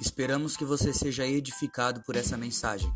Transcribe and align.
Esperamos 0.00 0.56
que 0.56 0.64
você 0.64 0.94
seja 0.94 1.26
edificado 1.26 2.02
por 2.02 2.14
essa 2.14 2.36
mensagem. 2.36 2.92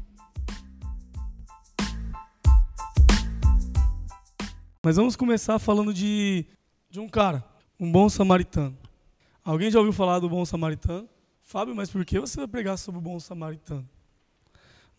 Mas 4.80 4.94
vamos 4.94 5.16
começar 5.16 5.58
falando 5.58 5.92
de, 5.92 6.46
de 6.88 7.00
um 7.00 7.08
cara, 7.08 7.44
um 7.78 7.90
bom 7.90 8.08
samaritano. 8.08 8.78
Alguém 9.44 9.68
já 9.68 9.80
ouviu 9.80 9.92
falar 9.92 10.20
do 10.20 10.28
bom 10.28 10.44
samaritano? 10.44 11.08
Fábio, 11.42 11.74
mas 11.74 11.90
por 11.90 12.04
que 12.04 12.20
você 12.20 12.36
vai 12.36 12.46
pregar 12.46 12.78
sobre 12.78 12.98
o 12.98 13.02
bom 13.02 13.18
samaritano? 13.18 13.88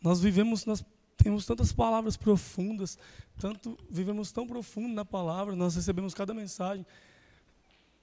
Nós 0.01 0.19
vivemos, 0.19 0.65
nós 0.65 0.83
temos 1.15 1.45
tantas 1.45 1.71
palavras 1.71 2.17
profundas, 2.17 2.97
tanto 3.39 3.77
vivemos 3.89 4.29
tão 4.33 4.45
profundo 4.45 4.93
na 4.93 5.05
palavra, 5.05 5.55
nós 5.55 5.73
recebemos 5.73 6.13
cada 6.13 6.33
mensagem, 6.33 6.85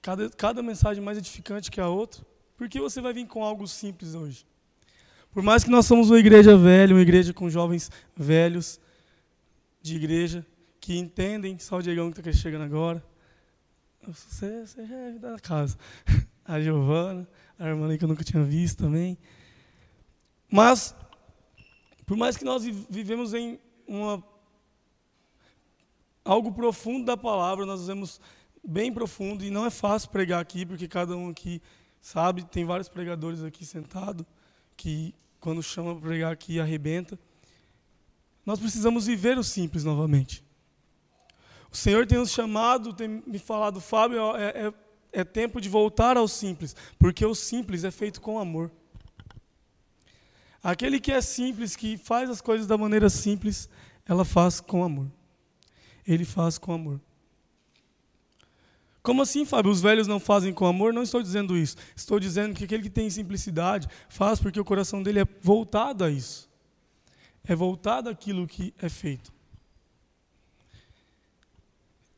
cada, 0.01 0.27
cada 0.31 0.63
mensagem 0.63 1.03
mais 1.03 1.19
edificante 1.19 1.69
que 1.69 1.79
a 1.79 1.87
outra. 1.87 2.30
Por 2.61 2.69
que 2.69 2.79
você 2.79 3.01
vai 3.01 3.11
vir 3.11 3.25
com 3.25 3.43
algo 3.43 3.67
simples 3.67 4.13
hoje? 4.13 4.45
Por 5.31 5.41
mais 5.41 5.63
que 5.63 5.71
nós 5.71 5.87
somos 5.87 6.11
uma 6.11 6.19
igreja 6.19 6.55
velha, 6.55 6.93
uma 6.93 7.01
igreja 7.01 7.33
com 7.33 7.49
jovens 7.49 7.89
velhos 8.15 8.79
de 9.81 9.95
igreja, 9.95 10.45
que 10.79 10.95
entendem, 10.95 11.57
só 11.57 11.77
o 11.77 11.81
Diegão 11.81 12.11
que 12.11 12.19
está 12.19 12.31
chegando 12.31 12.61
agora. 12.61 13.03
Você, 14.05 14.67
você 14.67 14.85
já 14.85 14.95
é 14.95 15.11
da 15.13 15.39
casa. 15.39 15.75
A 16.45 16.61
Giovana, 16.61 17.27
a 17.57 17.67
irmã 17.67 17.97
que 17.97 18.03
eu 18.03 18.07
nunca 18.07 18.23
tinha 18.23 18.43
visto 18.43 18.83
também. 18.83 19.17
Mas, 20.47 20.95
por 22.05 22.15
mais 22.15 22.37
que 22.37 22.45
nós 22.45 22.63
vivemos 22.63 23.33
em 23.33 23.59
uma, 23.87 24.23
algo 26.23 26.51
profundo 26.51 27.05
da 27.05 27.17
palavra, 27.17 27.65
nós 27.65 27.81
vivemos 27.81 28.21
bem 28.63 28.93
profundo, 28.93 29.43
e 29.43 29.49
não 29.49 29.65
é 29.65 29.71
fácil 29.71 30.11
pregar 30.11 30.39
aqui, 30.39 30.63
porque 30.63 30.87
cada 30.87 31.17
um 31.17 31.29
aqui 31.29 31.59
sabe, 32.01 32.43
tem 32.43 32.65
vários 32.65 32.89
pregadores 32.89 33.43
aqui 33.43 33.65
sentados, 33.65 34.25
que 34.75 35.13
quando 35.39 35.61
chama 35.61 35.93
para 35.93 36.09
pregar 36.09 36.31
aqui 36.33 36.59
arrebenta. 36.59 37.17
Nós 38.45 38.59
precisamos 38.59 39.05
viver 39.05 39.37
o 39.37 39.43
simples 39.43 39.83
novamente. 39.83 40.43
O 41.71 41.77
Senhor 41.77 42.05
tem 42.05 42.17
nos 42.17 42.31
chamado, 42.31 42.93
tem 42.93 43.23
me 43.25 43.39
falado, 43.39 43.79
Fábio, 43.79 44.35
é, 44.35 44.67
é, 44.67 44.73
é 45.21 45.23
tempo 45.23 45.61
de 45.61 45.69
voltar 45.69 46.17
ao 46.17 46.27
simples, 46.27 46.75
porque 46.99 47.25
o 47.25 47.33
simples 47.33 47.83
é 47.83 47.91
feito 47.91 48.19
com 48.19 48.39
amor. 48.39 48.69
Aquele 50.63 50.99
que 50.99 51.11
é 51.11 51.21
simples, 51.21 51.75
que 51.75 51.97
faz 51.97 52.29
as 52.29 52.41
coisas 52.41 52.67
da 52.67 52.77
maneira 52.77 53.09
simples, 53.09 53.69
ela 54.05 54.25
faz 54.25 54.59
com 54.59 54.83
amor. 54.83 55.07
Ele 56.05 56.25
faz 56.25 56.57
com 56.57 56.73
amor. 56.73 56.99
Como 59.03 59.21
assim, 59.23 59.45
Fábio? 59.45 59.71
Os 59.71 59.81
velhos 59.81 60.07
não 60.07 60.19
fazem 60.19 60.53
com 60.53 60.65
amor? 60.65 60.93
Não 60.93 61.01
estou 61.01 61.21
dizendo 61.21 61.57
isso. 61.57 61.75
Estou 61.95 62.19
dizendo 62.19 62.53
que 62.53 62.65
aquele 62.65 62.83
que 62.83 62.89
tem 62.89 63.09
simplicidade 63.09 63.87
faz 64.07 64.39
porque 64.39 64.59
o 64.59 64.65
coração 64.65 65.01
dele 65.01 65.21
é 65.21 65.25
voltado 65.41 66.03
a 66.03 66.11
isso. 66.11 66.49
É 67.43 67.55
voltado 67.55 68.09
àquilo 68.09 68.47
que 68.47 68.73
é 68.79 68.89
feito. 68.89 69.33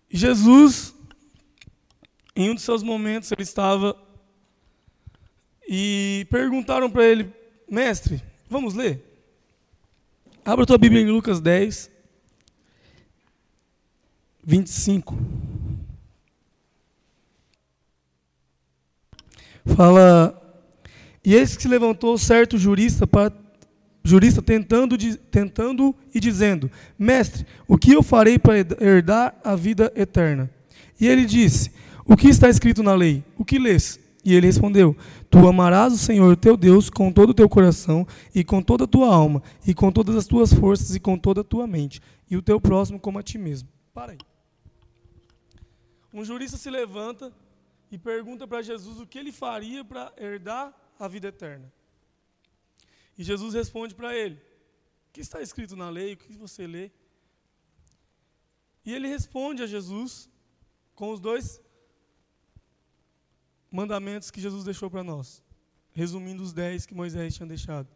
Jesus, 0.09 0.94
em 2.36 2.50
um 2.50 2.56
de 2.56 2.61
seus 2.61 2.84
momentos, 2.84 3.31
ele 3.31 3.44
estava 3.44 3.98
e 5.67 6.28
perguntaram 6.30 6.92
para 6.92 7.06
ele, 7.06 7.34
mestre, 7.70 8.22
vamos 8.50 8.73
ler? 8.73 9.02
Abra 10.45 10.66
tua 10.66 10.78
Bíblia 10.78 11.02
em 11.02 11.09
Lucas 11.09 11.39
10, 11.39 11.89
25. 14.44 15.17
Fala, 19.66 20.39
e 21.23 21.33
eis 21.33 21.56
que 21.56 21.61
se 21.61 21.67
levantou 21.67 22.17
certo 22.17 22.58
jurista 22.58 23.08
para 23.08 23.31
jurista 24.03 24.42
tentando, 24.42 24.97
tentando 25.31 25.95
e 26.14 26.20
dizendo: 26.20 26.70
Mestre, 27.00 27.45
o 27.67 27.77
que 27.77 27.93
eu 27.93 28.04
farei 28.04 28.38
para 28.38 28.58
herdar 28.58 29.36
a 29.43 29.55
vida 29.55 29.92
eterna? 29.95 30.49
E 30.99 31.08
ele 31.08 31.26
disse: 31.26 31.71
O 32.05 32.17
que 32.17 32.27
está 32.27 32.49
escrito 32.49 32.83
na 32.83 32.93
lei? 32.93 33.23
O 33.38 33.45
que 33.45 33.58
lês? 33.58 33.99
E 34.26 34.33
ele 34.33 34.48
respondeu: 34.48 34.95
Tu 35.30 35.48
amarás 35.48 35.93
o 35.93 35.98
Senhor 35.98 36.36
teu 36.36 36.58
Deus 36.58 36.89
com 36.89 37.11
todo 37.11 37.30
o 37.30 37.33
teu 37.33 37.48
coração 37.48 38.05
e 38.36 38.43
com 38.43 38.61
toda 38.61 38.83
a 38.83 38.88
tua 38.88 39.14
alma 39.14 39.42
e 39.65 39.73
com 39.73 39.92
todas 39.92 40.15
as 40.15 40.27
tuas 40.27 40.54
forças 40.54 40.95
e 40.95 40.99
com 40.99 41.17
toda 41.17 41.42
a 41.42 41.43
tua 41.43 41.65
mente 41.65 42.02
e 42.30 42.36
o 42.36 42.42
teu 42.42 42.59
próximo 42.59 42.99
como 42.99 43.20
a 43.20 43.23
ti 43.23 43.38
mesmo. 43.38 43.70
Para 43.93 44.11
aí. 44.11 44.17
Um 46.14 46.23
jurista 46.23 46.58
se 46.58 46.70
levanta 46.70 47.32
e 47.93 47.98
pergunta 47.99 48.48
para 48.48 48.64
Jesus 48.64 48.99
o 48.99 49.05
que 49.05 49.20
ele 49.20 49.31
faria 49.31 49.86
para 49.86 50.11
herdar 50.17 50.76
a 50.98 51.08
vida 51.08 51.27
eterna. 51.27 51.71
E 53.15 53.23
Jesus 53.23 53.54
responde 53.54 53.93
para 53.93 54.15
ele: 54.17 54.37
O 55.08 55.11
que 55.14 55.21
está 55.21 55.43
escrito 55.43 55.76
na 55.76 55.92
lei? 55.92 56.14
O 56.14 56.17
que 56.17 56.36
você 56.36 56.65
lê? 56.65 56.89
E 58.83 58.92
ele 58.92 59.08
responde 59.08 59.61
a 59.61 59.67
Jesus 59.67 60.27
com 60.95 61.11
os 61.11 61.20
dois 61.20 61.61
mandamentos 63.71 64.32
que 64.32 64.42
Jesus 64.42 64.64
deixou 64.64 64.89
para 64.89 65.03
nós, 65.03 65.43
resumindo 65.92 66.42
os 66.42 66.52
dez 66.52 66.87
que 66.87 66.95
Moisés 66.95 67.36
tinha 67.36 67.48
deixado. 67.48 67.87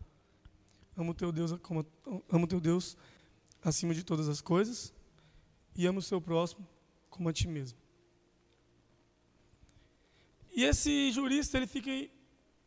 Amo 0.96 1.16
teu 1.16 1.32
Deus, 1.32 1.54
como, 1.64 1.84
amo 2.30 2.46
teu 2.46 2.60
Deus 2.60 2.96
acima 3.64 3.96
de 3.96 4.04
todas 4.04 4.30
as 4.30 4.42
coisas 4.42 4.94
e 5.76 5.88
amo 5.88 5.98
o 5.98 6.04
seu 6.04 6.22
próximo 6.22 6.68
como 7.10 7.30
a 7.30 7.34
ti 7.34 7.48
mesmo. 7.48 7.87
E 10.58 10.64
esse 10.64 11.12
jurista 11.12 11.56
ele 11.56 11.68
fica 11.68 11.92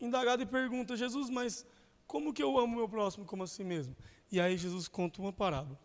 indagado 0.01 0.41
e 0.41 0.47
pergunta: 0.47 0.97
Jesus, 0.97 1.29
mas 1.29 1.67
como 2.07 2.33
que 2.33 2.41
eu 2.41 2.57
amo 2.57 2.77
meu 2.77 2.89
próximo 2.89 3.27
como 3.27 3.43
a 3.43 3.49
si 3.49 3.65
mesmo? 3.65 3.97
E 4.31 4.41
aí 4.41 4.57
Jesus 4.57 4.87
conta 4.87 5.21
uma 5.21 5.33
parábola. 5.33 5.77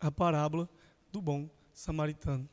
A 0.00 0.10
parábola 0.10 0.66
do 1.12 1.20
bom 1.20 1.50
samaritano. 1.74 2.48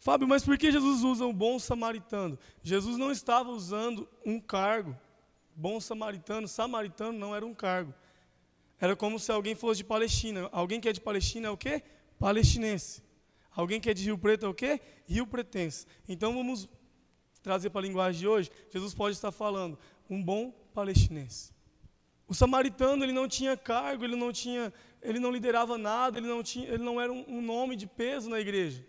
Fábio, 0.00 0.26
mas 0.26 0.44
por 0.44 0.58
que 0.58 0.72
Jesus 0.72 1.04
usa 1.04 1.24
o 1.24 1.32
bom 1.32 1.56
samaritano? 1.60 2.36
Jesus 2.64 2.96
não 2.96 3.12
estava 3.12 3.50
usando 3.50 4.08
um 4.26 4.40
cargo. 4.40 4.98
Bom 5.54 5.78
samaritano, 5.80 6.48
samaritano 6.48 7.16
não 7.16 7.32
era 7.32 7.46
um 7.46 7.54
cargo. 7.54 7.94
Era 8.80 8.96
como 8.96 9.20
se 9.20 9.30
alguém 9.30 9.54
fosse 9.54 9.78
de 9.78 9.84
Palestina. 9.84 10.48
Alguém 10.50 10.80
que 10.80 10.88
é 10.88 10.92
de 10.92 11.00
Palestina 11.00 11.46
é 11.46 11.50
o 11.50 11.56
quê? 11.56 11.84
Palestinense. 12.18 13.04
Alguém 13.52 13.80
que 13.80 13.88
é 13.88 13.94
de 13.94 14.02
Rio 14.02 14.18
Preto 14.18 14.46
é 14.46 14.48
o 14.48 14.54
quê? 14.54 14.80
Rio 15.06 15.28
Pretense. 15.28 15.86
Então 16.08 16.34
vamos 16.34 16.68
trazer 17.42 17.70
para 17.70 17.80
a 17.80 17.84
linguagem 17.84 18.20
de 18.20 18.28
hoje. 18.28 18.50
Jesus 18.70 18.94
pode 18.94 19.16
estar 19.16 19.32
falando 19.32 19.78
um 20.08 20.22
bom 20.22 20.50
palestinense. 20.72 21.52
O 22.26 22.34
samaritano 22.34 23.04
ele 23.04 23.12
não 23.12 23.28
tinha 23.28 23.56
cargo, 23.56 24.04
ele 24.04 24.16
não 24.16 24.32
tinha, 24.32 24.72
ele 25.02 25.18
não 25.18 25.30
liderava 25.30 25.76
nada, 25.76 26.18
ele 26.18 26.28
não 26.28 26.42
tinha, 26.42 26.68
ele 26.68 26.82
não 26.82 27.00
era 27.00 27.12
um, 27.12 27.24
um 27.28 27.42
nome 27.42 27.76
de 27.76 27.86
peso 27.86 28.30
na 28.30 28.40
igreja. 28.40 28.86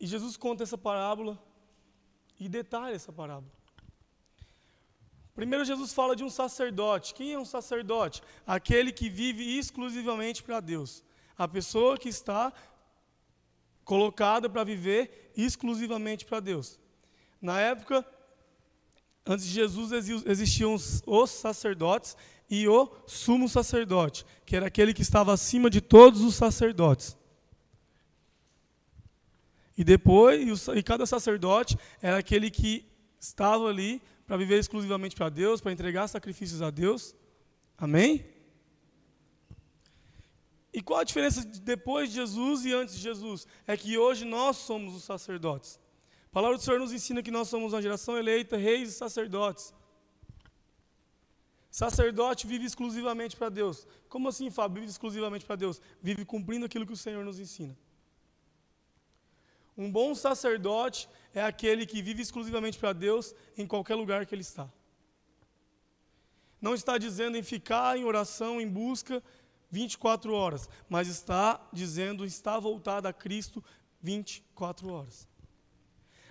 E 0.00 0.06
Jesus 0.06 0.36
conta 0.36 0.62
essa 0.62 0.78
parábola 0.78 1.38
e 2.38 2.48
detalha 2.48 2.94
essa 2.94 3.12
parábola. 3.12 3.52
Primeiro 5.34 5.64
Jesus 5.64 5.92
fala 5.92 6.16
de 6.16 6.24
um 6.24 6.30
sacerdote. 6.30 7.14
Quem 7.14 7.32
é 7.32 7.38
um 7.38 7.44
sacerdote? 7.44 8.22
Aquele 8.44 8.90
que 8.92 9.08
vive 9.08 9.56
exclusivamente 9.56 10.42
para 10.42 10.58
Deus. 10.58 11.04
A 11.36 11.46
pessoa 11.46 11.96
que 11.96 12.08
está 12.08 12.52
colocada 13.84 14.50
para 14.50 14.64
viver 14.64 15.27
exclusivamente 15.44 16.26
para 16.26 16.40
Deus. 16.40 16.78
Na 17.40 17.60
época, 17.60 18.04
Antes 19.28 19.44
de 19.44 19.52
Jesus 19.52 19.92
existiam 20.24 20.74
os 20.74 21.30
sacerdotes 21.30 22.16
e 22.48 22.66
o 22.66 22.90
sumo 23.06 23.46
sacerdote, 23.46 24.24
que 24.46 24.56
era 24.56 24.66
aquele 24.68 24.94
que 24.94 25.02
estava 25.02 25.34
acima 25.34 25.68
de 25.68 25.82
todos 25.82 26.22
os 26.22 26.34
sacerdotes. 26.34 27.14
E 29.76 29.84
depois, 29.84 30.66
e 30.74 30.82
cada 30.82 31.04
sacerdote 31.04 31.76
era 32.00 32.16
aquele 32.16 32.50
que 32.50 32.86
estava 33.20 33.68
ali 33.68 34.00
para 34.26 34.38
viver 34.38 34.58
exclusivamente 34.58 35.14
para 35.14 35.28
Deus, 35.28 35.60
para 35.60 35.72
entregar 35.72 36.08
sacrifícios 36.08 36.62
a 36.62 36.70
Deus. 36.70 37.14
Amém? 37.76 38.24
E 40.72 40.82
qual 40.82 41.00
a 41.00 41.04
diferença 41.04 41.44
de 41.44 41.60
depois 41.60 42.10
de 42.10 42.16
Jesus 42.16 42.64
e 42.64 42.72
antes 42.72 42.94
de 42.94 43.00
Jesus? 43.00 43.46
É 43.66 43.76
que 43.76 43.96
hoje 43.96 44.24
nós 44.24 44.56
somos 44.56 44.94
os 44.94 45.04
sacerdotes. 45.04 45.80
A 46.26 46.30
palavra 46.30 46.58
do 46.58 46.62
Senhor 46.62 46.78
nos 46.78 46.92
ensina 46.92 47.22
que 47.22 47.30
nós 47.30 47.48
somos 47.48 47.72
uma 47.72 47.80
geração 47.80 48.18
eleita, 48.18 48.56
reis 48.56 48.90
e 48.90 48.92
sacerdotes. 48.92 49.72
Sacerdote 51.70 52.46
vive 52.46 52.66
exclusivamente 52.66 53.36
para 53.36 53.48
Deus. 53.48 53.86
Como 54.08 54.28
assim, 54.28 54.50
Fábio? 54.50 54.80
Vive 54.80 54.90
exclusivamente 54.90 55.44
para 55.44 55.56
Deus? 55.56 55.80
Vive 56.02 56.24
cumprindo 56.24 56.66
aquilo 56.66 56.86
que 56.86 56.92
o 56.92 56.96
Senhor 56.96 57.24
nos 57.24 57.38
ensina. 57.38 57.76
Um 59.76 59.90
bom 59.90 60.14
sacerdote 60.14 61.08
é 61.32 61.42
aquele 61.42 61.86
que 61.86 62.02
vive 62.02 62.20
exclusivamente 62.20 62.78
para 62.78 62.92
Deus 62.92 63.34
em 63.56 63.66
qualquer 63.66 63.94
lugar 63.94 64.26
que 64.26 64.34
ele 64.34 64.42
está. 64.42 64.68
Não 66.60 66.74
está 66.74 66.98
dizendo 66.98 67.36
em 67.36 67.42
ficar 67.42 67.96
em 67.96 68.04
oração, 68.04 68.60
em 68.60 68.68
busca 68.68 69.22
24 69.70 70.32
horas, 70.32 70.68
mas 70.88 71.08
está 71.08 71.60
dizendo 71.72 72.24
está 72.24 72.58
voltado 72.58 73.06
a 73.06 73.12
Cristo 73.12 73.62
24 74.00 74.90
horas. 74.90 75.28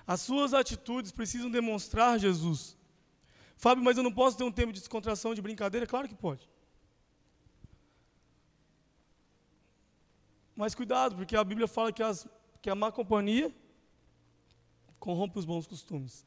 As 0.06 0.22
suas 0.22 0.54
atitudes 0.54 1.12
precisam 1.12 1.50
demonstrar 1.52 2.18
Jesus. 2.18 2.78
Fábio, 3.58 3.84
mas 3.84 3.98
eu 3.98 4.04
não 4.04 4.14
posso 4.14 4.38
ter 4.38 4.44
um 4.44 4.52
tempo 4.52 4.72
de 4.72 4.80
descontração, 4.80 5.36
de 5.36 5.42
brincadeira? 5.42 5.86
Claro 5.86 6.08
que 6.08 6.16
pode. 6.16 6.50
Mas 10.56 10.74
cuidado, 10.74 11.16
porque 11.16 11.36
a 11.36 11.44
Bíblia 11.44 11.68
fala 11.68 11.92
que, 11.92 12.02
as, 12.02 12.28
que 12.62 12.70
a 12.70 12.76
má 12.76 12.92
companhia 12.92 13.54
corrompe 15.00 15.38
os 15.38 15.46
bons 15.46 15.68
costumes. 15.68 16.26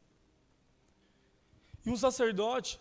E 1.85 1.91
um 1.91 1.97
sacerdote, 1.97 2.79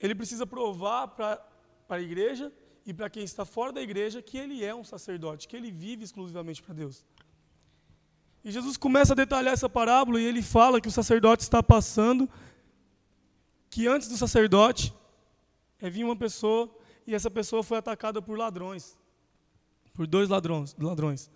ele 0.00 0.14
precisa 0.14 0.46
provar 0.46 1.08
para 1.08 1.46
a 1.88 2.00
igreja 2.00 2.52
e 2.86 2.92
para 2.92 3.08
quem 3.08 3.24
está 3.24 3.44
fora 3.44 3.72
da 3.72 3.82
igreja 3.82 4.20
que 4.20 4.36
ele 4.36 4.64
é 4.64 4.74
um 4.74 4.84
sacerdote, 4.84 5.48
que 5.48 5.56
ele 5.56 5.70
vive 5.70 6.04
exclusivamente 6.04 6.62
para 6.62 6.74
Deus. 6.74 7.04
E 8.44 8.50
Jesus 8.50 8.76
começa 8.76 9.14
a 9.14 9.16
detalhar 9.16 9.54
essa 9.54 9.68
parábola 9.68 10.20
e 10.20 10.24
ele 10.24 10.42
fala 10.42 10.80
que 10.80 10.88
o 10.88 10.92
sacerdote 10.92 11.42
está 11.42 11.62
passando, 11.62 12.28
que 13.70 13.86
antes 13.86 14.08
do 14.08 14.16
sacerdote 14.16 14.94
é, 15.80 15.88
vinha 15.88 16.06
uma 16.06 16.16
pessoa 16.16 16.70
e 17.06 17.14
essa 17.14 17.30
pessoa 17.30 17.62
foi 17.62 17.78
atacada 17.78 18.20
por 18.20 18.36
ladrões 18.36 18.96
por 19.94 20.06
dois 20.06 20.28
ladrões, 20.28 20.74
ladrões. 20.78 21.30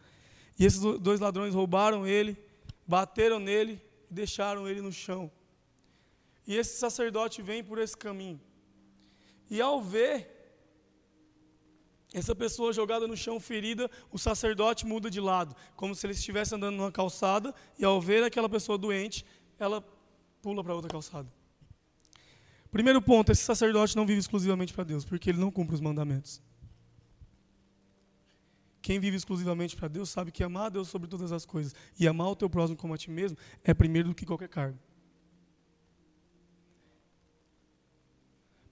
E 0.59 0.65
esses 0.65 0.81
dois 0.81 1.21
ladrões 1.21 1.55
roubaram 1.55 2.07
ele, 2.07 2.37
bateram 2.87 3.39
nele 3.39 3.81
e 4.11 4.15
deixaram 4.15 4.69
ele 4.69 4.83
no 4.83 4.93
chão. 4.93 5.31
E 6.47 6.57
esse 6.57 6.79
sacerdote 6.79 7.41
vem 7.41 7.63
por 7.63 7.79
esse 7.79 7.97
caminho. 7.97 8.41
E 9.49 9.61
ao 9.61 9.81
ver 9.81 10.38
essa 12.13 12.35
pessoa 12.35 12.73
jogada 12.73 13.07
no 13.07 13.17
chão 13.17 13.39
ferida, 13.39 13.91
o 14.11 14.19
sacerdote 14.19 14.87
muda 14.87 15.11
de 15.11 15.21
lado, 15.21 15.55
como 15.77 15.95
se 15.95 16.07
ele 16.07 16.15
estivesse 16.15 16.55
andando 16.55 16.77
numa 16.77 16.93
calçada, 16.93 17.55
e 17.79 17.85
ao 17.85 18.01
ver 18.01 18.23
aquela 18.25 18.49
pessoa 18.49 18.79
doente, 18.79 19.25
ela 19.59 19.85
pula 20.41 20.65
para 20.65 20.75
outra 20.75 20.91
calçada. 20.91 21.31
Primeiro 22.71 23.01
ponto, 23.01 23.33
esse 23.33 23.43
sacerdote 23.43 23.97
não 23.97 24.07
vive 24.07 24.21
exclusivamente 24.21 24.73
para 24.73 24.85
Deus, 24.85 25.05
porque 25.05 25.31
ele 25.31 25.39
não 25.39 25.51
cumpre 25.51 25.75
os 25.75 25.81
mandamentos. 25.81 26.43
Quem 28.81 28.99
vive 28.99 29.17
exclusivamente 29.17 29.77
para 29.77 29.89
Deus 29.89 30.09
sabe 30.09 30.31
que 30.31 30.43
amar 30.43 30.67
a 30.67 30.69
Deus 30.71 30.89
sobre 30.89 31.09
todas 31.09 31.33
as 31.33 31.45
coisas 31.45 31.75
e 31.99 32.09
amar 32.09 32.29
o 32.29 32.37
teu 32.37 32.49
próximo 32.49 32.77
como 32.77 32.95
a 32.95 32.99
ti 32.99 33.11
mesmo 33.11 33.37
é 33.63 33.75
primeiro 33.75 34.09
do 34.09 34.15
que 34.15 34.25
qualquer 34.25 34.49
cargo. 34.49 34.79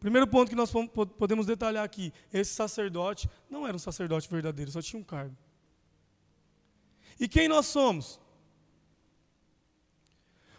Primeiro 0.06 0.28
ponto 0.28 0.48
que 0.48 0.54
nós 0.54 0.70
podemos 1.18 1.46
detalhar 1.46 1.84
aqui: 1.84 2.12
esse 2.32 2.52
sacerdote 2.54 3.28
não 3.50 3.66
era 3.66 3.76
um 3.76 3.84
sacerdote 3.88 4.28
verdadeiro, 4.28 4.70
só 4.70 4.80
tinha 4.80 5.00
um 5.00 5.04
cargo. 5.04 5.36
E 7.18 7.26
quem 7.26 7.48
nós 7.48 7.66
somos? 7.66 8.20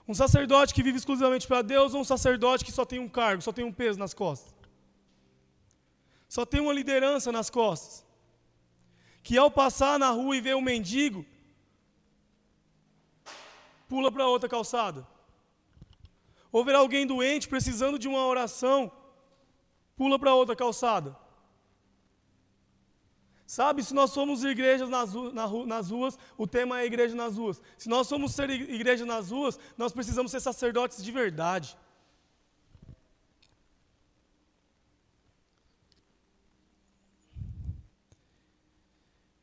Um 0.06 0.14
sacerdote 0.14 0.74
que 0.74 0.84
vive 0.84 0.98
exclusivamente 0.98 1.48
para 1.48 1.62
Deus 1.62 1.94
ou 1.94 2.02
um 2.02 2.04
sacerdote 2.04 2.66
que 2.66 2.74
só 2.74 2.84
tem 2.84 3.00
um 3.00 3.08
cargo, 3.08 3.42
só 3.42 3.54
tem 3.54 3.64
um 3.64 3.72
peso 3.72 3.98
nas 3.98 4.14
costas? 4.14 4.54
Só 6.28 6.46
tem 6.46 6.60
uma 6.60 6.74
liderança 6.74 7.32
nas 7.32 7.50
costas? 7.50 8.06
que 9.28 9.38
ao 9.38 9.52
passar 9.52 10.00
na 10.00 10.10
rua 10.10 10.38
e 10.38 10.42
ver 10.42 10.56
um 10.56 10.62
mendigo, 10.62 11.26
pula 13.90 14.10
para 14.10 14.26
outra 14.26 14.48
calçada. 14.48 15.06
Ou 16.50 16.64
ver 16.64 16.76
alguém 16.76 17.06
doente 17.06 17.50
precisando 17.50 18.00
de 18.00 18.08
uma 18.08 18.26
oração, 18.26 18.90
pula 19.98 20.18
para 20.18 20.34
outra 20.34 20.56
calçada. 20.56 21.18
Sabe, 23.48 23.82
se 23.82 23.94
nós 23.94 24.12
somos 24.12 24.44
igrejas 24.44 24.90
nas, 24.90 25.14
nas 25.66 25.90
ruas, 25.90 26.20
o 26.38 26.46
tema 26.46 26.82
é 26.82 26.86
igreja 26.86 27.16
nas 27.16 27.38
ruas. 27.38 27.62
Se 27.78 27.88
nós 27.88 28.06
somos 28.06 28.34
ser 28.34 28.50
igreja 28.50 29.06
nas 29.06 29.32
ruas, 29.32 29.58
nós 29.78 29.94
precisamos 29.94 30.32
ser 30.32 30.42
sacerdotes 30.42 31.02
de 31.04 31.12
verdade. 31.12 31.78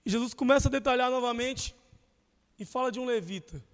E 0.05 0.11
Jesus 0.11 0.35
começa 0.35 0.69
a 0.69 0.71
detalhar 0.71 1.11
novamente 1.11 1.75
e 2.59 2.65
fala 2.67 2.93
de 2.93 3.01
um 3.01 3.07
levita. 3.07 3.65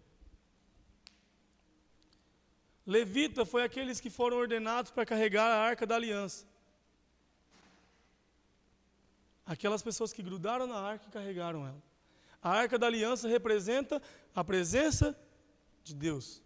Levita 2.86 3.44
foi 3.44 3.64
aqueles 3.64 4.00
que 4.00 4.08
foram 4.08 4.36
ordenados 4.36 4.92
para 4.92 5.04
carregar 5.04 5.48
a 5.50 5.60
arca 5.60 5.84
da 5.84 5.96
aliança. 5.96 6.46
Aquelas 9.50 9.82
pessoas 9.82 10.12
que 10.12 10.22
grudaram 10.22 10.64
na 10.64 10.78
arca 10.78 11.06
e 11.08 11.10
carregaram 11.10 11.66
ela. 11.66 11.82
A 12.40 12.50
arca 12.50 12.78
da 12.78 12.86
aliança 12.86 13.26
representa 13.26 14.00
a 14.32 14.44
presença 14.44 15.18
de 15.82 15.92
Deus. 15.92 16.40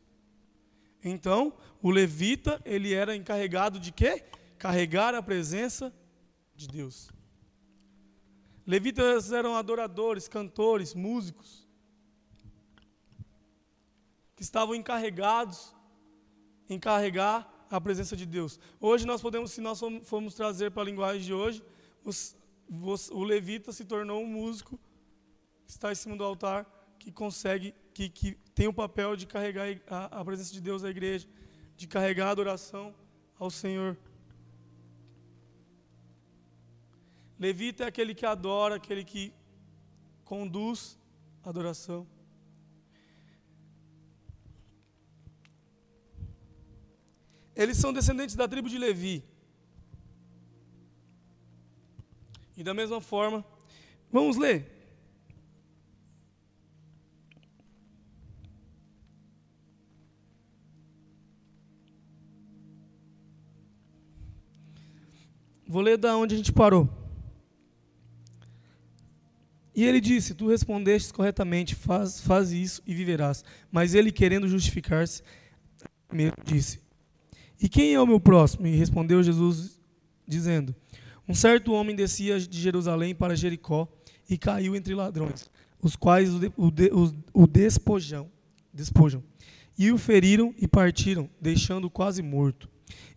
Então, 1.05 1.53
o 1.83 1.91
levita, 1.91 2.59
ele 2.65 2.95
era 2.95 3.15
encarregado 3.15 3.79
de 3.79 3.93
quê? 3.93 4.25
Carregar 4.56 5.15
a 5.15 5.23
presença 5.23 5.93
de 6.56 6.67
Deus. 6.67 7.11
Levitas 8.67 9.33
eram 9.33 9.55
adoradores, 9.55 10.27
cantores, 10.27 10.95
músicos, 10.95 11.69
que 14.35 14.43
estavam 14.43 14.75
encarregados 14.75 15.75
em 16.71 16.79
carregar 16.79 17.67
a 17.71 17.79
presença 17.79 18.17
de 18.17 18.25
Deus. 18.25 18.59
Hoje 18.81 19.06
nós 19.06 19.21
podemos, 19.21 19.51
se 19.51 19.61
nós 19.61 19.79
formos 20.05 20.33
trazer 20.33 20.71
para 20.71 20.85
a 20.85 20.87
linguagem 20.87 21.21
de 21.21 21.35
hoje, 21.35 21.62
os, 22.03 22.35
o 22.69 23.25
levita 23.25 23.73
se 23.73 23.85
tornou 23.85 24.23
um 24.23 24.27
músico 24.27 24.79
que 25.65 25.71
está 25.71 25.93
em 25.93 25.95
cima 25.95 26.17
do 26.17 26.25
altar, 26.25 26.67
que 26.99 27.13
consegue, 27.13 27.75
que, 27.93 28.09
que 28.09 28.35
tem 28.55 28.67
o 28.67 28.73
papel 28.73 29.17
de 29.17 29.27
carregar 29.27 29.67
a, 29.89 30.21
a 30.21 30.25
presença 30.25 30.53
de 30.53 30.61
Deus 30.61 30.85
à 30.85 30.91
igreja, 30.91 31.29
de 31.77 31.87
carregar 31.87 32.29
a 32.29 32.31
adoração 32.31 32.95
ao 33.39 33.51
Senhor. 33.51 33.97
Levita 37.39 37.85
é 37.85 37.87
aquele 37.87 38.15
que 38.15 38.25
adora, 38.25 38.77
aquele 38.77 39.05
que 39.05 39.33
conduz 40.25 40.99
a 41.43 41.51
adoração. 41.51 42.07
Eles 47.55 47.77
são 47.77 47.93
descendentes 47.93 48.35
da 48.35 48.49
tribo 48.49 48.69
de 48.69 48.79
Levi. 48.79 49.25
E 52.56 52.62
da 52.62 52.73
mesma 52.73 53.01
forma, 53.01 53.45
vamos 54.11 54.37
ler. 54.37 54.75
Vou 65.67 65.82
ler 65.82 65.96
da 65.96 66.17
onde 66.17 66.34
a 66.34 66.37
gente 66.37 66.53
parou. 66.53 66.89
E 69.75 69.82
ele 69.84 70.01
disse: 70.01 70.34
Tu 70.34 70.46
respondeste 70.49 71.13
corretamente, 71.13 71.75
faz, 71.75 72.20
faz 72.20 72.53
isso 72.53 72.81
e 72.87 72.94
viverás. 72.94 73.44
Mas 73.73 73.93
ele, 73.94 74.13
querendo 74.13 74.46
justificar-se, 74.46 75.23
disse: 76.44 76.81
E 77.61 77.69
quem 77.69 77.93
é 77.93 78.01
o 78.01 78.06
meu 78.06 78.20
próximo? 78.20 78.69
E 78.69 78.77
respondeu 78.77 79.20
Jesus, 79.20 79.81
dizendo: 80.25 80.73
Um 81.29 81.35
certo 81.35 81.73
homem 81.73 81.97
descia 81.97 82.39
de 82.39 82.61
Jerusalém 82.61 83.15
para 83.15 83.35
Jericó 83.35 83.89
e 84.29 84.37
caiu 84.37 84.77
entre 84.77 84.95
ladrões, 84.95 85.51
os 85.81 85.97
quais 85.97 86.35
o, 86.35 86.39
de, 86.39 86.53
o, 86.57 86.71
de, 86.71 86.91
o 87.33 87.47
despojam, 87.47 88.31
despojam. 88.73 89.23
E 89.77 89.91
o 89.91 89.99
feriram 89.99 90.55
e 90.59 90.69
partiram, 90.69 91.29
deixando-o 91.41 91.91
quase 91.91 92.23
morto. 92.23 92.69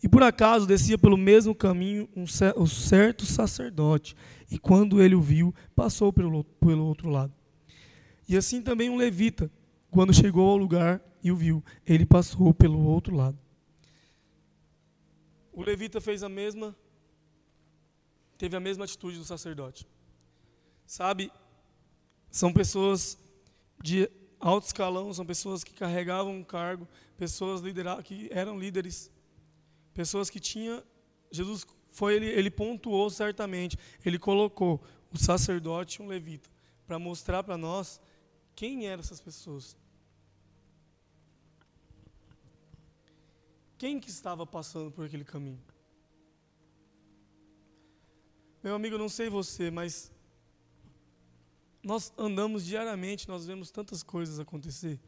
E 0.01 0.07
por 0.07 0.23
acaso 0.23 0.65
descia 0.65 0.97
pelo 0.97 1.17
mesmo 1.17 1.53
caminho 1.53 2.07
um 2.15 2.25
certo 2.67 3.25
sacerdote, 3.25 4.15
e 4.49 4.57
quando 4.57 5.01
ele 5.01 5.15
o 5.15 5.21
viu, 5.21 5.53
passou 5.75 6.13
pelo, 6.13 6.43
pelo 6.43 6.85
outro 6.85 7.09
lado. 7.09 7.33
E 8.27 8.37
assim 8.37 8.61
também 8.61 8.89
um 8.89 8.95
levita, 8.95 9.51
quando 9.91 10.13
chegou 10.13 10.49
ao 10.49 10.57
lugar 10.57 11.01
e 11.23 11.31
o 11.31 11.35
viu, 11.35 11.63
ele 11.85 12.05
passou 12.05 12.53
pelo 12.53 12.79
outro 12.79 13.15
lado. 13.15 13.37
O 15.51 15.63
levita 15.63 15.99
fez 15.99 16.23
a 16.23 16.29
mesma, 16.29 16.75
teve 18.37 18.55
a 18.55 18.59
mesma 18.59 18.85
atitude 18.85 19.17
do 19.17 19.25
sacerdote. 19.25 19.87
Sabe, 20.85 21.31
são 22.29 22.53
pessoas 22.53 23.17
de 23.81 24.09
alto 24.39 24.67
escalão, 24.67 25.13
são 25.13 25.25
pessoas 25.25 25.63
que 25.63 25.73
carregavam 25.73 26.35
um 26.35 26.43
cargo, 26.43 26.87
pessoas 27.17 27.61
que 28.03 28.29
eram 28.31 28.59
líderes 28.59 29.11
pessoas 29.97 30.29
que 30.29 30.39
tinham. 30.39 30.83
Jesus 31.31 31.65
foi 31.91 32.15
ele, 32.15 32.27
ele 32.27 32.51
pontuou 32.51 33.09
certamente, 33.09 33.77
ele 34.05 34.19
colocou 34.19 34.79
o 35.11 35.17
sacerdote 35.17 35.99
e 35.99 36.05
um 36.05 36.07
levita 36.07 36.47
para 36.85 36.99
mostrar 36.99 37.41
para 37.43 37.57
nós 37.57 37.99
quem 38.55 38.85
eram 38.87 38.99
essas 38.99 39.19
pessoas. 39.19 39.75
Quem 43.77 43.99
que 43.99 44.09
estava 44.09 44.45
passando 44.45 44.91
por 44.91 45.05
aquele 45.05 45.25
caminho? 45.25 45.61
Meu 48.67 48.75
amigo, 48.75 48.97
não 48.97 49.07
sei 49.07 49.29
você, 49.29 49.71
mas 49.71 50.11
nós 51.81 52.11
andamos 52.17 52.65
diariamente, 52.65 53.25
nós 53.25 53.45
vemos 53.45 53.71
tantas 53.71 54.03
coisas 54.03 54.41
acontecer. 54.41 54.99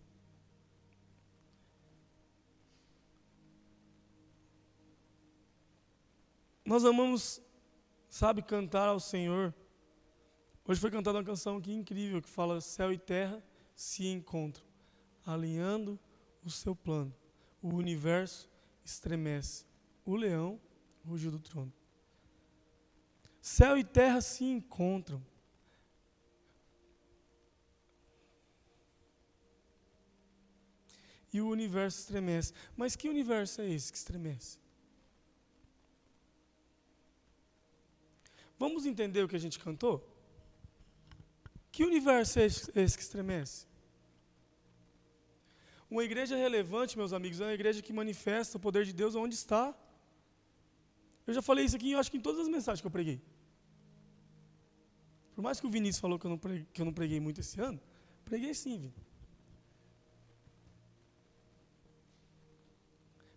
Nós 6.63 6.85
amamos, 6.85 7.41
sabe, 8.07 8.41
cantar 8.41 8.87
ao 8.87 8.97
Senhor. 8.97 9.53
Hoje 10.65 10.79
foi 10.79 10.89
cantada 10.89 11.17
uma 11.17 11.25
canção 11.25 11.57
aqui 11.57 11.73
incrível 11.73 12.21
que 12.21 12.29
fala: 12.29 12.61
céu 12.61 12.93
e 12.93 12.97
terra 12.97 13.43
se 13.75 14.07
encontram, 14.07 14.65
alinhando 15.25 15.99
o 16.45 16.49
seu 16.49 16.73
plano. 16.73 17.13
O 17.61 17.75
universo 17.75 18.49
estremece. 18.85 19.65
O 20.05 20.15
leão 20.15 20.61
rugiu 21.03 21.29
do 21.29 21.39
trono. 21.39 21.73
Céu 23.57 23.75
e 23.81 23.83
terra 23.83 24.21
se 24.21 24.43
encontram. 24.55 25.19
E 31.33 31.41
o 31.41 31.47
universo 31.55 31.97
estremece. 32.01 32.53
Mas 32.79 32.95
que 32.95 33.09
universo 33.09 33.61
é 33.61 33.67
esse 33.75 33.91
que 33.91 33.97
estremece? 33.97 34.59
Vamos 38.63 38.85
entender 38.91 39.23
o 39.23 39.29
que 39.31 39.39
a 39.39 39.43
gente 39.45 39.57
cantou? 39.65 39.95
Que 41.71 41.83
universo 41.91 42.37
é 42.39 42.45
esse 42.45 42.95
que 42.99 43.05
estremece? 43.07 43.65
Uma 45.89 46.03
igreja 46.09 46.35
relevante, 46.45 46.99
meus 47.01 47.13
amigos, 47.13 47.41
é 47.41 47.45
uma 47.45 47.59
igreja 47.59 47.81
que 47.81 47.99
manifesta 48.01 48.57
o 48.57 48.63
poder 48.67 48.85
de 48.85 48.93
Deus 48.93 49.15
onde 49.15 49.33
está. 49.33 49.63
Eu 51.25 51.33
já 51.33 51.41
falei 51.41 51.65
isso 51.65 51.77
aqui, 51.77 51.91
eu 51.93 51.99
acho 51.99 52.11
que 52.11 52.17
em 52.17 52.25
todas 52.29 52.41
as 52.45 52.53
mensagens 52.57 52.81
que 52.83 52.89
eu 52.91 52.97
preguei. 52.99 53.19
Por 55.39 55.43
mais 55.43 55.57
que 55.57 55.65
o 55.65 55.69
Vinícius 55.69 56.01
falou 56.01 56.19
que 56.19 56.25
eu 56.25 56.31
não 56.31 56.37
preguei, 56.37 56.67
que 56.73 56.81
eu 56.81 56.85
não 56.85 56.91
preguei 56.91 57.17
muito 57.17 57.39
esse 57.39 57.61
ano, 57.61 57.79
preguei 58.25 58.53
sim, 58.53 58.77
Vini. 58.77 58.93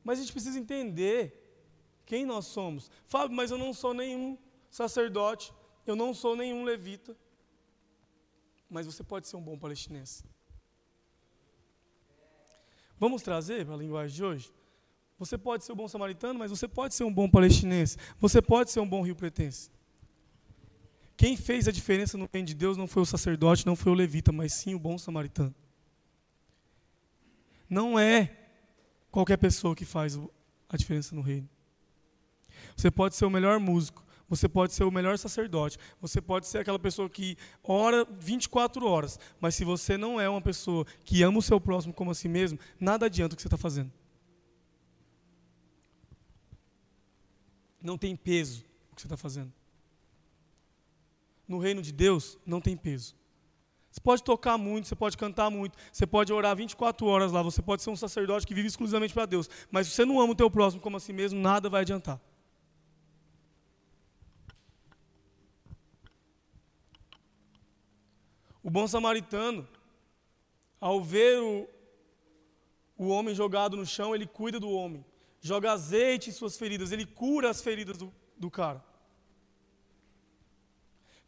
Mas 0.03 0.19
a 0.19 0.23
gente 0.23 0.33
precisa 0.33 0.59
entender 0.59 1.21
quem 2.05 2.27
nós 2.27 2.47
somos. 2.47 2.91
Fábio, 3.07 3.37
mas 3.37 3.53
eu 3.53 3.57
não 3.57 3.73
sou 3.73 3.95
nenhum 3.95 4.37
sacerdote, 4.69 5.55
eu 5.87 5.95
não 5.95 6.13
sou 6.13 6.35
nenhum 6.35 6.65
levita. 6.65 7.17
Mas 8.69 8.85
você 8.85 9.05
pode 9.05 9.29
ser 9.29 9.37
um 9.37 9.41
bom 9.41 9.57
palestinense. 9.57 10.25
Vamos 12.99 13.23
trazer 13.23 13.65
para 13.65 13.77
a 13.77 13.79
linguagem 13.79 14.17
de 14.17 14.25
hoje? 14.25 14.53
Você 15.21 15.39
pode 15.39 15.65
ser 15.65 15.71
um 15.71 15.77
bom 15.77 15.87
samaritano, 15.87 16.37
mas 16.37 16.51
você 16.51 16.67
pode 16.67 16.97
ser 16.97 17.05
um 17.05 17.15
bom 17.15 17.31
palestinense. 17.31 17.97
Você 18.19 18.43
pode 18.43 18.73
ser 18.73 18.81
um 18.81 18.89
bom 18.89 19.03
rio 19.03 19.15
pretense. 19.15 19.71
Quem 21.17 21.37
fez 21.37 21.69
a 21.69 21.73
diferença 21.73 22.17
no 22.17 22.29
reino 22.33 22.49
de 22.49 22.55
Deus 22.55 22.77
não 22.77 22.87
foi 22.87 23.03
o 23.03 23.07
sacerdote, 23.07 23.67
não 23.67 23.77
foi 23.77 23.93
o 23.93 23.95
levita, 23.95 24.33
mas 24.33 24.53
sim 24.53 24.75
o 24.75 24.79
bom 24.79 24.99
samaritano. 24.99 25.55
Não 27.69 27.99
é 27.99 28.37
qualquer 29.11 29.37
pessoa 29.37 29.77
que 29.77 29.85
faz 29.85 30.19
a 30.69 30.77
diferença 30.77 31.15
no 31.15 31.21
reino. 31.21 31.49
Você 32.77 32.91
pode 32.91 33.15
ser 33.15 33.25
o 33.25 33.31
melhor 33.31 33.61
músico, 33.61 34.05
você 34.29 34.49
pode 34.49 34.73
ser 34.73 34.85
o 34.85 34.91
melhor 34.91 35.19
sacerdote, 35.19 35.79
você 36.01 36.21
pode 36.21 36.47
ser 36.47 36.59
aquela 36.59 36.79
pessoa 36.79 37.09
que 37.09 37.37
ora 37.63 38.07
24 38.19 38.87
horas, 38.87 39.19
mas 39.39 39.55
se 39.55 39.65
você 39.65 39.99
não 39.99 40.21
é 40.21 40.29
uma 40.29 40.41
pessoa 40.41 40.87
que 41.05 41.23
ama 41.23 41.39
o 41.39 41.43
seu 41.43 41.61
próximo 41.61 41.93
como 41.93 42.11
a 42.11 42.15
si 42.15 42.29
mesmo, 42.29 42.59
nada 42.81 43.07
adianta 43.07 43.35
o 43.35 43.37
que 43.37 43.43
você 43.43 43.49
está 43.49 43.59
fazendo. 43.59 43.93
Não 47.83 47.99
tem 47.99 48.17
peso 48.17 48.65
o 48.91 48.95
que 48.97 49.03
você 49.03 49.07
está 49.07 49.17
fazendo. 49.17 49.53
No 51.47 51.59
reino 51.59 51.83
de 51.83 51.93
Deus, 51.93 52.39
não 52.47 52.61
tem 52.61 52.77
peso. 52.77 53.15
Você 53.93 54.01
pode 54.01 54.23
tocar 54.23 54.57
muito, 54.57 54.89
você 54.89 54.97
pode 54.97 55.19
cantar 55.19 55.51
muito, 55.51 55.77
você 55.93 56.07
pode 56.07 56.33
orar 56.33 56.57
24 56.57 57.07
horas 57.07 57.31
lá, 57.31 57.43
você 57.43 57.61
pode 57.61 57.83
ser 57.83 57.91
um 57.91 57.97
sacerdote 57.97 58.47
que 58.47 58.55
vive 58.55 58.69
exclusivamente 58.69 59.13
para 59.13 59.27
Deus, 59.27 59.51
mas 59.71 59.87
se 59.87 59.93
você 59.93 60.05
não 60.07 60.19
ama 60.19 60.33
o 60.33 60.35
teu 60.35 60.51
próximo 60.51 60.81
como 60.81 60.97
a 60.97 61.01
si 61.01 61.13
mesmo, 61.13 61.39
nada 61.39 61.69
vai 61.69 61.83
adiantar. 61.83 62.19
O 68.63 68.71
bom 68.71 68.89
samaritano, 68.89 69.69
ao 70.81 71.03
ver 71.03 71.39
o, 71.41 71.69
o 72.97 73.09
homem 73.09 73.35
jogado 73.35 73.77
no 73.77 73.85
chão, 73.85 74.15
ele 74.15 74.27
cuida 74.27 74.59
do 74.59 74.71
homem, 74.71 75.05
joga 75.39 75.73
azeite 75.73 76.31
em 76.31 76.33
suas 76.33 76.57
feridas, 76.57 76.93
ele 76.93 77.05
cura 77.05 77.51
as 77.51 77.61
feridas 77.61 77.99
do, 77.99 78.11
do 78.39 78.51
cara. 78.51 78.83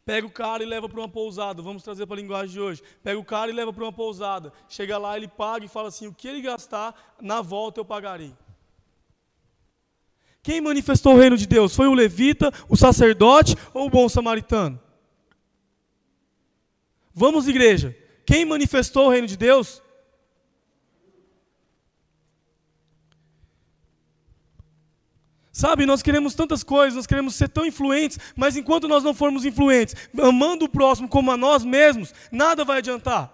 Pega 0.05 0.27
o 0.27 0.29
cara 0.29 0.61
e 0.61 0.67
leva 0.67 0.87
para 0.87 0.99
uma 0.99 1.09
pousada. 1.09 1.63
Vamos 1.63 1.81
trazer 1.81 2.05
para 2.05 2.15
a 2.15 2.21
linguagem 2.21 2.53
de 2.53 2.61
hoje. 2.61 2.83
Pega 3.03 3.19
o 3.19 3.25
cara 3.25 3.49
e 3.49 3.53
leva 3.53 3.73
para 3.73 3.83
uma 3.83 3.91
pousada. 3.91 4.53
Chega 4.69 4.99
lá, 4.99 5.17
ele 5.17 5.27
paga 5.27 5.65
e 5.65 5.67
fala 5.67 5.87
assim: 5.87 6.05
o 6.05 6.13
que 6.13 6.27
ele 6.27 6.41
gastar, 6.41 7.15
na 7.19 7.41
volta 7.41 7.79
eu 7.79 7.85
pagarei. 7.85 8.31
Quem 10.43 10.61
manifestou 10.61 11.15
o 11.15 11.17
reino 11.17 11.35
de 11.35 11.47
Deus? 11.47 11.75
Foi 11.75 11.87
o 11.87 11.93
levita, 11.95 12.53
o 12.69 12.77
sacerdote 12.77 13.55
ou 13.73 13.87
o 13.87 13.89
bom 13.89 14.07
samaritano? 14.07 14.79
Vamos, 17.11 17.47
igreja. 17.47 17.97
Quem 18.27 18.45
manifestou 18.45 19.07
o 19.07 19.09
reino 19.09 19.25
de 19.25 19.35
Deus? 19.35 19.81
Sabe, 25.55 25.85
nós 25.85 26.01
queremos 26.01 26.35
tantas 26.35 26.63
coisas, 26.63 26.97
nós 26.97 27.07
queremos 27.07 27.33
ser 27.33 27.47
tão 27.47 27.65
influentes, 27.65 28.19
mas 28.35 28.57
enquanto 28.57 28.89
nós 28.89 29.05
não 29.05 29.13
formos 29.13 29.45
influentes, 29.45 29.95
amando 30.21 30.65
o 30.65 30.69
próximo 30.69 31.07
como 31.07 31.31
a 31.31 31.37
nós 31.37 31.63
mesmos, 31.63 32.13
nada 32.29 32.65
vai 32.65 32.79
adiantar. 32.79 33.31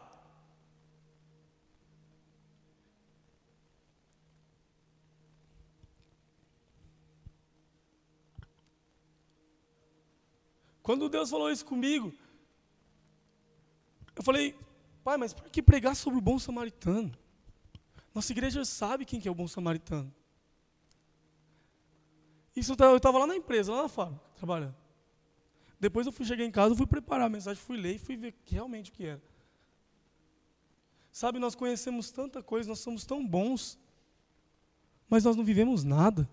Quando 10.83 11.09
Deus 11.09 11.31
falou 11.31 11.49
isso 11.49 11.65
comigo, 11.65 12.13
eu 14.15 14.21
falei, 14.21 14.55
pai, 15.03 15.17
mas 15.17 15.33
por 15.33 15.49
que 15.49 15.63
pregar 15.63 15.95
sobre 15.95 16.19
o 16.19 16.21
bom 16.21 16.37
samaritano? 16.37 17.11
Nossa 18.13 18.31
igreja 18.31 18.63
sabe 18.63 19.05
quem 19.05 19.19
que 19.19 19.27
é 19.27 19.31
o 19.31 19.33
bom 19.33 19.47
samaritano. 19.47 20.20
Isso 22.55 22.75
eu 22.77 22.97
estava 22.97 23.17
lá 23.17 23.27
na 23.27 23.35
empresa, 23.35 23.73
lá 23.73 23.83
na 23.83 23.89
fábrica, 23.89 24.21
trabalhando. 24.35 24.75
Depois 25.79 26.05
eu 26.05 26.11
fui 26.11 26.25
cheguei 26.25 26.45
em 26.45 26.51
casa, 26.51 26.75
fui 26.75 26.85
preparar 26.85 27.25
a 27.25 27.29
mensagem, 27.29 27.61
fui 27.61 27.77
ler 27.77 27.95
e 27.95 27.99
fui 27.99 28.15
ver 28.15 28.35
realmente 28.45 28.91
o 28.91 28.93
que 28.93 29.05
era. 29.05 29.21
Sabe, 31.11 31.39
nós 31.39 31.55
conhecemos 31.55 32.11
tanta 32.11 32.41
coisa, 32.41 32.69
nós 32.69 32.79
somos 32.79 33.05
tão 33.05 33.25
bons, 33.25 33.79
mas 35.09 35.23
nós 35.23 35.35
não 35.35 35.43
vivemos 35.43 35.83
nada. 35.83 36.29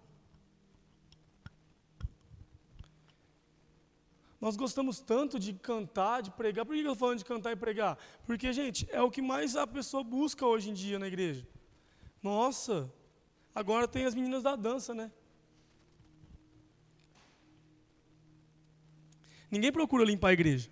Nós 4.41 4.57
gostamos 4.57 5.01
tanto 5.01 5.39
de 5.39 5.53
cantar, 5.53 6.23
de 6.23 6.31
pregar. 6.31 6.65
Por 6.65 6.73
que 6.75 6.79
eu 6.79 6.83
estou 6.83 6.95
falando 6.95 7.19
de 7.19 7.25
cantar 7.25 7.51
e 7.51 7.57
pregar? 7.57 7.99
Porque, 8.25 8.53
gente, 8.53 8.89
é 8.93 9.03
o 9.03 9.11
que 9.11 9.21
mais 9.21 9.57
a 9.57 9.67
pessoa 9.67 10.05
busca 10.05 10.47
hoje 10.47 10.71
em 10.71 10.75
dia 10.75 10.99
na 10.99 11.09
igreja. 11.09 11.47
Nossa, 12.23 12.93
agora 13.53 13.89
tem 13.89 14.05
as 14.05 14.15
meninas 14.15 14.45
da 14.45 14.55
dança, 14.55 14.95
né? 14.95 15.11
Ninguém 19.51 19.73
procura 19.73 20.05
limpar 20.05 20.29
a 20.29 20.33
igreja. 20.33 20.71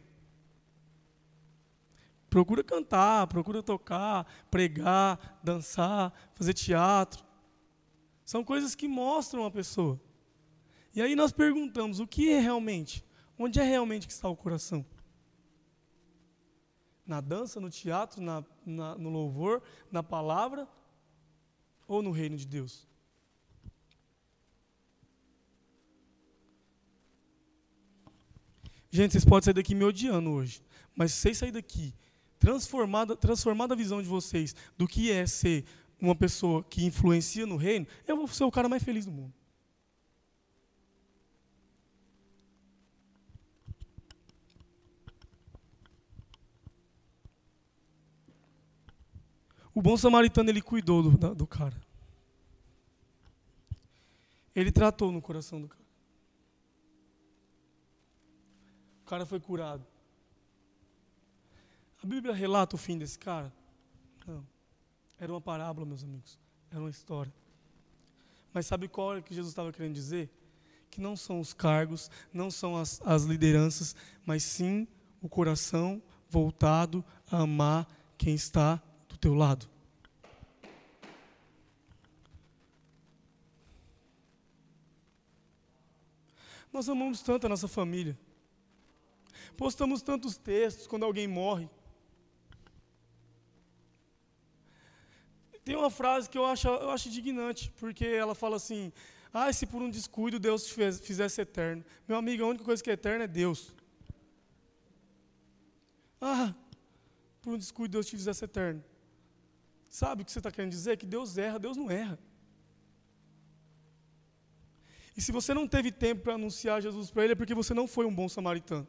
Procura 2.28 2.62
cantar, 2.62 3.26
procura 3.28 3.62
tocar, 3.62 4.26
pregar, 4.50 5.40
dançar, 5.42 6.12
fazer 6.34 6.52
teatro. 6.52 7.24
São 8.24 8.44
coisas 8.44 8.74
que 8.74 8.86
mostram 8.86 9.46
a 9.46 9.50
pessoa. 9.50 10.00
E 10.94 11.00
aí 11.00 11.14
nós 11.14 11.32
perguntamos: 11.32 12.00
o 12.00 12.06
que 12.06 12.30
é 12.30 12.38
realmente? 12.38 13.04
Onde 13.38 13.60
é 13.60 13.62
realmente 13.62 14.06
que 14.06 14.12
está 14.12 14.28
o 14.28 14.36
coração? 14.36 14.84
Na 17.06 17.20
dança, 17.20 17.60
no 17.60 17.70
teatro, 17.70 18.20
na, 18.20 18.44
na, 18.64 18.96
no 18.96 19.10
louvor, 19.10 19.62
na 19.90 20.02
palavra 20.02 20.68
ou 21.86 22.02
no 22.02 22.10
reino 22.10 22.36
de 22.36 22.46
Deus? 22.46 22.88
Gente, 28.96 29.12
vocês 29.12 29.26
podem 29.26 29.44
sair 29.44 29.52
daqui 29.52 29.74
me 29.74 29.84
odiando 29.84 30.30
hoje, 30.30 30.62
mas 30.94 31.12
se 31.12 31.20
vocês 31.20 31.36
saírem 31.36 31.52
daqui 31.52 31.92
transformada, 32.38 33.14
transformada 33.14 33.74
a 33.74 33.76
visão 33.76 34.00
de 34.00 34.08
vocês 34.08 34.56
do 34.78 34.88
que 34.88 35.12
é 35.12 35.26
ser 35.26 35.66
uma 36.00 36.14
pessoa 36.14 36.64
que 36.64 36.82
influencia 36.82 37.44
no 37.44 37.56
reino, 37.56 37.86
eu 38.08 38.16
vou 38.16 38.26
ser 38.26 38.44
o 38.44 38.50
cara 38.50 38.70
mais 38.70 38.82
feliz 38.82 39.04
do 39.04 39.12
mundo. 39.12 39.34
O 49.74 49.82
bom 49.82 49.98
samaritano 49.98 50.48
ele 50.48 50.62
cuidou 50.62 51.02
do, 51.02 51.34
do 51.34 51.46
cara. 51.46 51.78
Ele 54.54 54.72
tratou 54.72 55.12
no 55.12 55.20
coração 55.20 55.60
do 55.60 55.68
cara. 55.68 55.85
O 59.06 59.08
cara 59.08 59.24
foi 59.24 59.40
curado. 59.40 59.86
A 62.02 62.06
Bíblia 62.06 62.34
relata 62.34 62.76
o 62.76 62.78
fim 62.78 62.98
desse 62.98 63.18
cara? 63.18 63.50
Não. 64.26 64.46
Era 65.18 65.32
uma 65.32 65.40
parábola, 65.40 65.86
meus 65.86 66.04
amigos. 66.04 66.38
Era 66.70 66.80
uma 66.80 66.90
história. 66.90 67.32
Mas 68.52 68.66
sabe 68.66 68.88
qual 68.88 69.16
é 69.16 69.22
que 69.22 69.32
Jesus 69.32 69.52
estava 69.52 69.72
querendo 69.72 69.94
dizer? 69.94 70.30
que 70.96 71.00
não 71.02 71.14
são 71.14 71.40
os 71.40 71.52
cargos, 71.52 72.10
não 72.32 72.50
são 72.50 72.74
as, 72.74 73.02
as 73.04 73.24
lideranças, 73.24 73.94
mas 74.24 74.42
sim 74.42 74.88
o 75.20 75.28
coração 75.28 76.02
voltado 76.30 77.04
a 77.30 77.40
amar 77.40 77.86
quem 78.16 78.34
está 78.34 78.82
do 79.06 79.18
teu 79.18 79.34
lado. 79.34 79.68
Nós 86.72 86.88
amamos 86.88 87.20
tanto 87.20 87.44
a 87.44 87.48
nossa 87.50 87.68
família. 87.68 88.18
Postamos 89.56 90.02
tantos 90.02 90.36
textos 90.36 90.86
quando 90.86 91.04
alguém 91.04 91.26
morre. 91.26 91.68
Tem 95.64 95.74
uma 95.74 95.90
frase 95.90 96.30
que 96.30 96.38
eu 96.38 96.46
acho, 96.46 96.68
eu 96.68 96.90
acho 96.90 97.08
indignante, 97.08 97.72
porque 97.80 98.04
ela 98.04 98.34
fala 98.34 98.56
assim: 98.56 98.92
ah, 99.32 99.52
se 99.52 99.66
por 99.66 99.82
um 99.82 99.90
descuido 99.90 100.38
Deus 100.38 100.66
te 100.66 100.74
fizesse 101.08 101.40
eterno. 101.40 101.84
Meu 102.06 102.16
amigo, 102.16 102.44
a 102.44 102.46
única 102.46 102.64
coisa 102.64 102.82
que 102.82 102.90
é 102.90 102.92
eterna 102.92 103.24
é 103.24 103.26
Deus. 103.26 103.74
Ah, 106.20 106.54
por 107.42 107.54
um 107.54 107.58
descuido 107.58 107.92
Deus 107.92 108.06
te 108.06 108.16
fizesse 108.16 108.44
eterno. 108.44 108.84
Sabe 109.88 110.22
o 110.22 110.24
que 110.24 110.32
você 110.32 110.38
está 110.38 110.50
querendo 110.50 110.70
dizer? 110.70 110.96
Que 110.96 111.06
Deus 111.06 111.36
erra, 111.36 111.58
Deus 111.58 111.76
não 111.76 111.90
erra. 111.90 112.18
E 115.16 115.22
se 115.22 115.32
você 115.32 115.54
não 115.54 115.66
teve 115.66 115.90
tempo 115.90 116.22
para 116.22 116.34
anunciar 116.34 116.82
Jesus 116.82 117.10
para 117.10 117.24
ele, 117.24 117.32
é 117.32 117.36
porque 117.36 117.54
você 117.54 117.72
não 117.72 117.86
foi 117.88 118.04
um 118.04 118.14
bom 118.14 118.28
samaritano. 118.28 118.86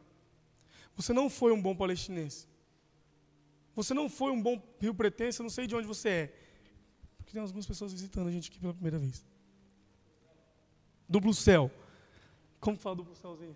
Você 0.98 1.14
não 1.14 1.30
foi 1.30 1.52
um 1.54 1.62
bom 1.62 1.76
palestinense. 1.76 2.48
Você 3.76 3.94
não 3.94 4.10
foi 4.10 4.32
um 4.32 4.42
bom 4.42 4.56
rio 4.82 4.96
pretense, 4.96 5.40
eu 5.40 5.44
não 5.44 5.52
sei 5.52 5.68
de 5.68 5.76
onde 5.76 5.88
você 5.88 6.10
é. 6.10 6.34
Porque 7.18 7.32
tem 7.34 7.42
algumas 7.42 7.68
pessoas 7.68 7.94
visitando 7.94 8.28
a 8.28 8.32
gente 8.32 8.50
aqui 8.50 8.60
pela 8.60 8.74
primeira 8.74 8.98
vez. 8.98 9.24
Duplo 11.08 11.34
céu. 11.36 11.70
Como 12.60 12.76
fala 12.76 12.96
duplo 12.96 13.16
céuzinho? 13.16 13.56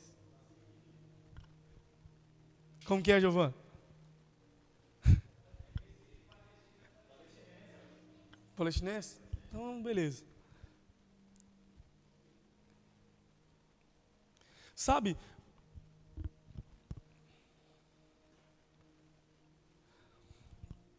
Como 2.85 3.01
que 3.01 3.11
é, 3.11 3.19
Giovanni? 3.19 3.55
Palestinense? 8.55 9.19
Então, 9.49 9.81
beleza. 9.81 10.23
Sabe? 14.75 15.17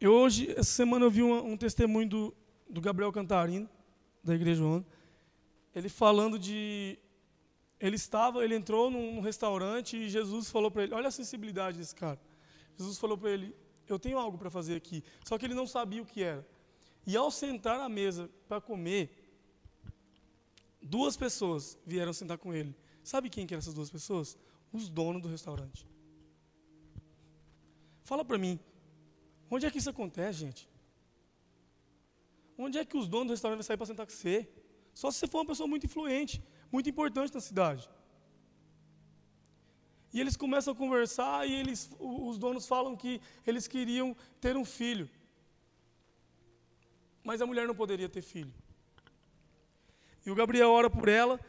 Eu 0.03 0.11
hoje, 0.15 0.51
essa 0.51 0.63
semana, 0.63 1.05
eu 1.05 1.09
vi 1.09 1.23
um, 1.23 1.53
um 1.53 1.55
testemunho 1.55 2.09
do, 2.09 2.35
do 2.69 2.81
Gabriel 2.81 3.09
Cantarino, 3.09 3.69
da 4.21 4.35
Igreja 4.35 4.61
Onda, 4.61 4.85
ele 5.73 5.87
falando 5.87 6.37
de. 6.37 6.99
Ele 7.79 7.95
estava, 7.95 8.43
ele 8.43 8.53
entrou 8.53 8.91
num, 8.91 9.15
num 9.15 9.21
restaurante 9.21 9.95
e 9.95 10.09
Jesus 10.09 10.51
falou 10.51 10.69
para 10.69 10.83
ele: 10.83 10.93
olha 10.93 11.07
a 11.07 11.11
sensibilidade 11.11 11.77
desse 11.77 11.95
cara. 11.95 12.19
Jesus 12.77 12.97
falou 12.97 13.17
para 13.17 13.29
ele: 13.29 13.55
eu 13.87 13.97
tenho 13.97 14.17
algo 14.17 14.37
para 14.37 14.49
fazer 14.49 14.75
aqui. 14.75 15.01
Só 15.23 15.37
que 15.37 15.45
ele 15.45 15.53
não 15.53 15.65
sabia 15.65 16.01
o 16.01 16.05
que 16.05 16.21
era. 16.21 16.45
E 17.07 17.15
ao 17.15 17.31
sentar 17.31 17.79
à 17.79 17.87
mesa 17.87 18.29
para 18.45 18.59
comer, 18.59 19.09
duas 20.81 21.15
pessoas 21.15 21.79
vieram 21.85 22.11
sentar 22.11 22.37
com 22.37 22.53
ele. 22.53 22.75
Sabe 23.05 23.29
quem 23.29 23.47
que 23.47 23.53
eram 23.53 23.59
essas 23.59 23.73
duas 23.73 23.89
pessoas? 23.89 24.37
Os 24.73 24.89
donos 24.89 25.21
do 25.21 25.29
restaurante. 25.29 25.87
Fala 28.03 28.25
para 28.25 28.37
mim, 28.37 28.59
onde 29.49 29.65
é 29.65 29.71
que 29.71 29.77
isso 29.77 29.89
acontece, 29.89 30.39
gente? 30.39 30.69
Onde 32.57 32.77
é 32.77 32.85
que 32.85 32.97
os 32.97 33.07
donos 33.07 33.27
do 33.27 33.31
restaurante 33.31 33.59
vão 33.59 33.63
sair 33.63 33.77
para 33.77 33.85
sentar 33.85 34.05
com 34.05 34.13
você? 34.13 34.47
Só 34.93 35.09
se 35.09 35.19
você 35.19 35.27
for 35.27 35.39
uma 35.39 35.47
pessoa 35.47 35.67
muito 35.67 35.85
influente, 35.85 36.43
muito 36.71 36.89
importante 36.89 37.33
na 37.33 37.41
cidade. 37.41 37.89
E 40.13 40.19
eles 40.21 40.37
começam 40.37 40.73
a 40.73 40.75
conversar 40.75 41.47
e 41.47 41.53
eles, 41.53 41.89
os 41.99 42.37
donos 42.37 42.67
falam 42.67 42.95
que 42.95 43.19
eles 43.47 43.67
queriam 43.67 44.15
ter 44.39 44.55
um 44.55 44.63
filho. 44.63 45.09
Mas 47.23 47.41
a 47.41 47.47
mulher 47.47 47.67
não 47.67 47.73
poderia 47.73 48.07
ter 48.07 48.21
filho. 48.21 48.53
E 50.25 50.29
o 50.29 50.35
Gabriel 50.35 50.69
ora 50.69 50.89
por 50.89 51.09
ela 51.09 51.39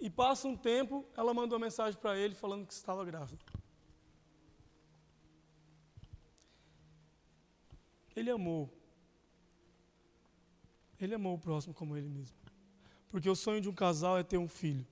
e 0.00 0.10
passa 0.10 0.48
um 0.48 0.56
tempo, 0.56 1.06
ela 1.16 1.32
manda 1.32 1.54
uma 1.54 1.64
mensagem 1.64 1.98
para 1.98 2.18
ele 2.18 2.34
falando 2.34 2.66
que 2.66 2.74
estava 2.74 3.04
grávida. 3.04 3.42
Ele 8.16 8.30
amou. 8.30 8.70
Ele 11.00 11.14
amou 11.14 11.34
o 11.34 11.38
próximo 11.38 11.74
como 11.74 11.96
ele 11.96 12.08
mesmo. 12.08 12.36
Porque 13.08 13.28
o 13.28 13.36
sonho 13.36 13.60
de 13.60 13.68
um 13.68 13.74
casal 13.74 14.18
é 14.18 14.22
ter 14.22 14.38
um 14.38 14.48
filho. 14.48 14.86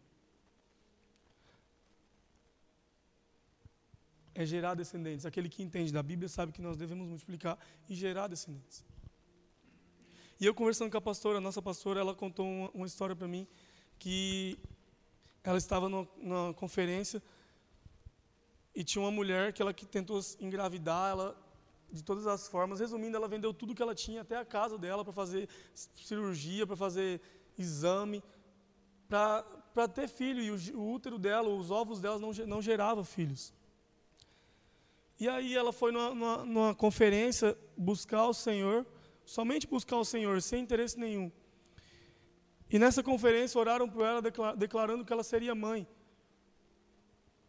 É 4.35 4.45
gerar 4.45 4.75
descendentes. 4.75 5.27
Aquele 5.27 5.49
que 5.49 5.63
entende 5.63 5.93
da 5.93 6.03
Bíblia 6.03 6.29
sabe 6.29 6.53
que 6.53 6.63
nós 6.63 6.77
devemos 6.77 7.09
multiplicar 7.09 7.59
e 7.89 7.95
gerar 7.95 8.29
descendentes. 8.29 8.85
E 10.41 10.47
eu 10.47 10.55
conversando 10.55 10.91
com 10.91 10.99
a 10.99 11.01
pastora, 11.01 11.39
a 11.39 11.41
nossa 11.41 11.63
pastora, 11.63 12.01
ela 12.01 12.15
contou 12.15 12.47
uma, 12.47 12.71
uma 12.71 12.87
história 12.87 13.15
para 13.15 13.29
mim 13.29 13.47
que 13.99 14.59
ela 15.45 15.59
estava 15.59 15.89
numa, 15.89 16.09
numa, 16.17 16.55
conferência 16.55 17.23
e 18.75 18.83
tinha 18.83 19.03
uma 19.03 19.11
mulher 19.11 19.53
que 19.53 19.63
ela 19.63 19.73
que 19.73 19.87
tentou 19.87 20.21
engravidar, 20.41 21.11
ela 21.11 21.42
de 21.93 22.03
todas 22.03 22.27
as 22.27 22.49
formas, 22.49 22.81
resumindo, 22.81 23.17
ela 23.17 23.29
vendeu 23.29 23.53
tudo 23.53 23.75
que 23.75 23.83
ela 23.83 23.95
tinha, 23.95 24.23
até 24.23 24.37
a 24.37 24.45
casa 24.45 24.79
dela 24.79 25.05
para 25.05 25.13
fazer 25.13 25.49
cirurgia, 25.75 26.67
para 26.67 26.77
fazer 26.77 27.21
exame, 27.59 28.23
para 29.09 29.89
ter 29.89 30.09
filho 30.09 30.43
e 30.43 30.51
o, 30.51 30.79
o, 30.79 30.93
útero 30.93 31.19
dela, 31.19 31.49
os 31.49 31.71
ovos 31.71 32.01
dela 32.01 32.19
não 32.19 32.33
não 32.47 32.63
geravam 32.63 33.05
filhos. 33.05 33.53
E 35.21 35.29
aí 35.29 35.55
ela 35.55 35.73
foi 35.73 35.93
numa, 35.93 36.15
numa, 36.15 36.45
numa 36.45 36.75
conferência 36.75 37.57
buscar 37.77 38.27
o 38.27 38.35
Senhor, 38.35 38.87
somente 39.25 39.67
buscar 39.67 39.99
o 39.99 40.05
Senhor, 40.05 40.41
sem 40.41 40.63
interesse 40.63 40.99
nenhum. 40.99 41.31
E 42.71 42.79
nessa 42.79 43.03
conferência 43.03 43.61
oraram 43.61 43.87
por 43.89 44.03
ela, 44.03 44.23
declarando 44.57 45.05
que 45.05 45.13
ela 45.13 45.23
seria 45.23 45.55
mãe. 45.55 45.87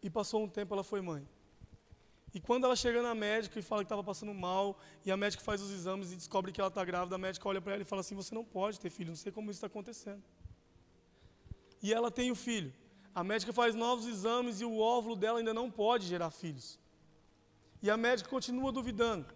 E 0.02 0.10
passou 0.10 0.44
um 0.44 0.50
tempo, 0.50 0.74
ela 0.74 0.84
foi 0.84 1.00
mãe. 1.00 1.26
E 2.34 2.40
quando 2.40 2.64
ela 2.66 2.76
chega 2.76 3.02
na 3.02 3.14
médica 3.14 3.60
e 3.60 3.62
fala 3.62 3.84
que 3.84 3.86
estava 3.86 4.04
passando 4.04 4.34
mal, 4.34 4.80
e 5.06 5.12
a 5.12 5.18
médica 5.18 5.44
faz 5.44 5.62
os 5.62 5.72
exames 5.72 6.12
e 6.12 6.16
descobre 6.16 6.52
que 6.52 6.60
ela 6.60 6.70
está 6.70 6.84
grávida, 6.84 7.16
a 7.16 7.18
médica 7.18 7.48
olha 7.48 7.62
para 7.62 7.74
ela 7.74 7.84
e 7.84 7.86
fala 7.86 8.00
assim: 8.02 8.16
Você 8.16 8.34
não 8.34 8.44
pode 8.44 8.80
ter 8.80 8.90
filho, 8.90 9.10
não 9.10 9.16
sei 9.16 9.32
como 9.32 9.52
isso 9.52 9.58
está 9.58 9.68
acontecendo. 9.68 10.24
E 11.82 11.94
ela 11.94 12.10
tem 12.10 12.32
o 12.32 12.36
filho. 12.36 12.74
A 13.14 13.24
médica 13.24 13.54
faz 13.54 13.76
novos 13.76 14.08
exames 14.08 14.62
e 14.62 14.66
o 14.66 14.80
óvulo 14.80 15.16
dela 15.16 15.38
ainda 15.38 15.54
não 15.54 15.70
pode 15.70 16.08
gerar 16.08 16.32
filhos. 16.32 16.80
E 17.82 17.90
a 17.90 17.98
médica 17.98 18.30
continua 18.30 18.72
duvidando. 18.72 19.28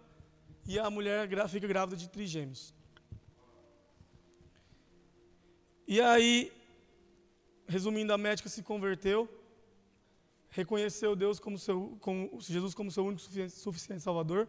E 0.66 0.78
a 0.78 0.90
mulher 0.90 1.28
fica 1.48 1.68
grávida 1.68 1.96
de 1.96 2.08
trigêmeos. 2.08 2.74
E 5.86 6.00
aí, 6.00 6.52
resumindo, 7.66 8.12
a 8.12 8.18
médica 8.18 8.48
se 8.48 8.62
converteu, 8.62 9.28
reconheceu 10.50 11.14
Deus 11.14 11.38
como 11.38 11.58
seu, 11.58 11.96
como, 12.00 12.40
Jesus 12.40 12.74
como 12.74 12.90
seu 12.90 13.04
único 13.04 13.22
suficiente, 13.22 13.52
suficiente 13.52 14.02
Salvador, 14.02 14.48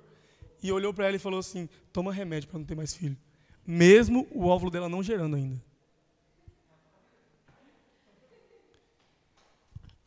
e 0.61 0.71
olhou 0.71 0.93
para 0.93 1.07
ela 1.07 1.15
e 1.15 1.19
falou 1.19 1.39
assim: 1.39 1.67
toma 1.91 2.13
remédio 2.13 2.49
para 2.49 2.59
não 2.59 2.65
ter 2.65 2.75
mais 2.75 2.93
filho. 2.93 3.17
Mesmo 3.65 4.27
o 4.31 4.47
óvulo 4.47 4.71
dela 4.71 4.89
não 4.89 5.03
gerando 5.03 5.35
ainda. 5.35 5.61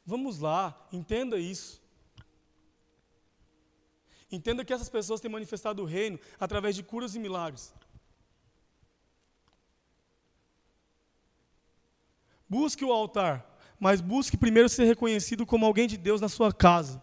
Vamos 0.05 0.41
lá, 0.41 0.89
entenda 0.93 1.39
isso. 1.39 1.81
Entenda 4.31 4.65
que 4.65 4.73
essas 4.73 4.89
pessoas 4.89 5.21
têm 5.21 5.31
manifestado 5.31 5.83
o 5.83 5.87
reino 5.87 6.19
através 6.41 6.75
de 6.75 6.83
curas 6.83 7.15
e 7.15 7.19
milagres. 7.19 7.73
Busque 12.49 12.85
o 12.85 12.93
altar, 12.93 13.52
mas 13.83 14.01
busque 14.01 14.37
primeiro 14.37 14.69
ser 14.69 14.85
reconhecido 14.85 15.45
como 15.45 15.67
alguém 15.67 15.89
de 15.89 15.97
Deus 15.97 16.21
na 16.21 16.29
sua 16.29 16.53
casa, 16.53 17.03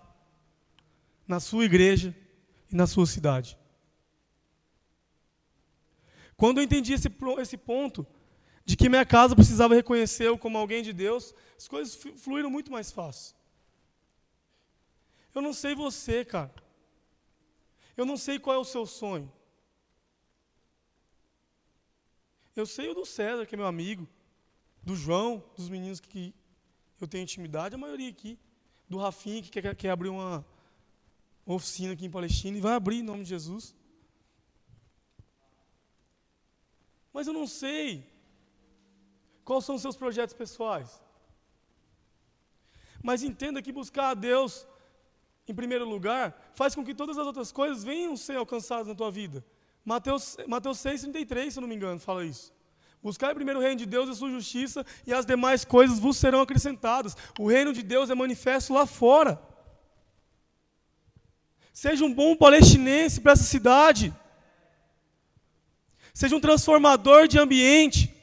na 1.27 1.37
sua 1.37 1.65
igreja 1.65 2.15
e 2.71 2.73
na 2.73 2.87
sua 2.87 3.05
cidade. 3.05 3.59
Quando 6.37 6.59
eu 6.59 6.63
entendi 6.63 6.93
esse, 6.93 7.09
esse 7.41 7.57
ponto, 7.57 8.07
de 8.63 8.77
que 8.77 8.87
minha 8.87 9.05
casa 9.05 9.35
precisava 9.35 9.75
reconhecê-lo 9.75 10.37
como 10.37 10.57
alguém 10.57 10.81
de 10.81 10.93
Deus, 10.93 11.35
as 11.57 11.67
coisas 11.67 12.01
fluíram 12.15 12.49
muito 12.49 12.71
mais 12.71 12.93
fácil. 12.93 13.35
Eu 15.35 15.41
não 15.41 15.51
sei 15.51 15.75
você, 15.75 16.23
cara. 16.23 16.53
Eu 17.97 18.05
não 18.05 18.15
sei 18.15 18.39
qual 18.39 18.55
é 18.55 18.59
o 18.59 18.63
seu 18.63 18.85
sonho. 18.85 19.29
Eu 22.55 22.65
sei 22.65 22.87
o 22.87 22.93
do 22.93 23.05
César, 23.05 23.45
que 23.45 23.53
é 23.53 23.57
meu 23.57 23.67
amigo 23.67 24.07
do 24.81 24.95
João, 24.95 25.43
dos 25.57 25.67
meninos 25.67 25.99
que 25.99 26.33
eu 27.03 27.07
tenho 27.07 27.23
intimidade, 27.23 27.75
a 27.75 27.77
maioria 27.77 28.09
aqui. 28.09 28.37
Do 28.89 28.97
Rafinha, 28.97 29.41
que 29.41 29.49
quer, 29.49 29.75
quer 29.75 29.91
abrir 29.91 30.09
uma, 30.09 30.45
oficina 31.45 31.93
aqui 31.93 32.05
em 32.05 32.11
Palestina 32.11 32.57
e 32.57 32.61
vai 32.61 32.73
abrir 32.73 32.99
em 32.99 33.03
nome 33.03 33.23
de 33.23 33.29
Jesus. 33.29 33.75
Mas 37.13 37.27
eu 37.27 37.33
não 37.33 37.47
sei 37.47 38.07
Quais 39.49 39.65
são 39.65 39.73
os 39.73 39.81
seus 39.81 39.97
projetos 39.97 40.35
pessoais? 40.35 41.01
Mas 43.01 43.23
entenda 43.23 43.63
que 43.63 43.71
buscar 43.71 44.09
a 44.09 44.13
Deus 44.13 44.67
em 45.47 45.55
primeiro 45.55 45.89
lugar 45.89 46.51
faz 46.53 46.75
com 46.75 46.85
que 46.85 46.93
todas 46.93 47.17
as 47.17 47.25
outras 47.25 47.51
coisas 47.51 47.83
venham 47.83 48.15
ser 48.15 48.35
alcançadas 48.37 48.85
na 48.85 48.93
tua 48.93 49.09
vida. 49.09 49.43
Mateus, 49.83 50.37
Mateus 50.47 50.77
6,33, 50.77 51.49
se 51.49 51.57
eu 51.57 51.61
não 51.61 51.67
me 51.67 51.73
engano, 51.73 51.99
fala 51.99 52.23
isso. 52.23 52.53
Buscar 53.01 53.33
primeiro 53.33 53.59
o 53.59 53.63
reino 53.63 53.77
de 53.77 53.85
Deus 53.85 54.09
e 54.09 54.15
sua 54.15 54.29
justiça, 54.29 54.85
e 55.07 55.13
as 55.13 55.25
demais 55.25 55.63
coisas 55.63 55.99
vos 55.99 56.17
serão 56.17 56.41
acrescentadas. 56.41 57.15
O 57.37 57.47
reino 57.47 57.71
de 57.71 57.81
Deus 57.81 58.09
é 58.09 58.15
manifesto 58.15 58.73
lá 58.73 58.85
fora. 58.85 59.41
Seja 61.73 62.03
um 62.03 62.13
bom 62.13 62.35
palestinense 62.35 63.21
para 63.21 63.31
essa 63.31 63.43
cidade. 63.43 64.13
Seja 66.13 66.35
um 66.35 66.41
transformador 66.41 67.27
de 67.27 67.39
ambiente. 67.39 68.13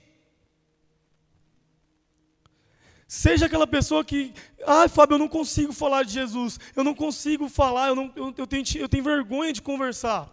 Seja 3.09 3.47
aquela 3.47 3.67
pessoa 3.67 4.05
que, 4.05 4.35
ah, 4.67 4.89
Fábio, 4.89 5.15
eu 5.15 5.19
não 5.19 5.29
consigo 5.29 5.73
falar 5.73 6.03
de 6.03 6.13
Jesus, 6.13 6.59
eu 6.75 6.85
não 6.85 6.93
consigo 6.93 7.49
falar, 7.49 7.89
eu, 7.89 7.95
não, 7.95 8.13
eu, 8.17 8.35
eu, 8.37 8.47
tenho, 8.47 8.65
eu 8.77 8.89
tenho 8.89 9.05
vergonha 9.05 9.53
de 9.53 9.63
conversar. 9.63 10.29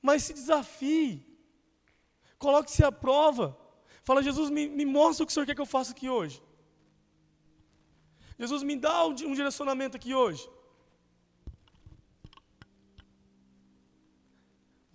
Mas 0.00 0.24
se 0.24 0.32
desafie, 0.32 1.24
coloque-se 2.46 2.82
à 2.90 2.92
prova. 2.92 3.46
Fala, 4.08 4.22
Jesus, 4.28 4.48
me, 4.56 4.64
me 4.78 4.86
mostra 4.98 5.22
o 5.22 5.26
que 5.26 5.32
o 5.32 5.34
Senhor 5.34 5.46
quer 5.46 5.56
que 5.58 5.64
eu 5.66 5.74
faça 5.76 5.92
aqui 5.92 6.08
hoje. 6.16 6.36
Jesus, 8.38 8.62
me 8.62 8.76
dá 8.86 8.96
um, 9.06 9.12
um 9.30 9.34
direcionamento 9.40 9.96
aqui 9.96 10.14
hoje. 10.22 10.44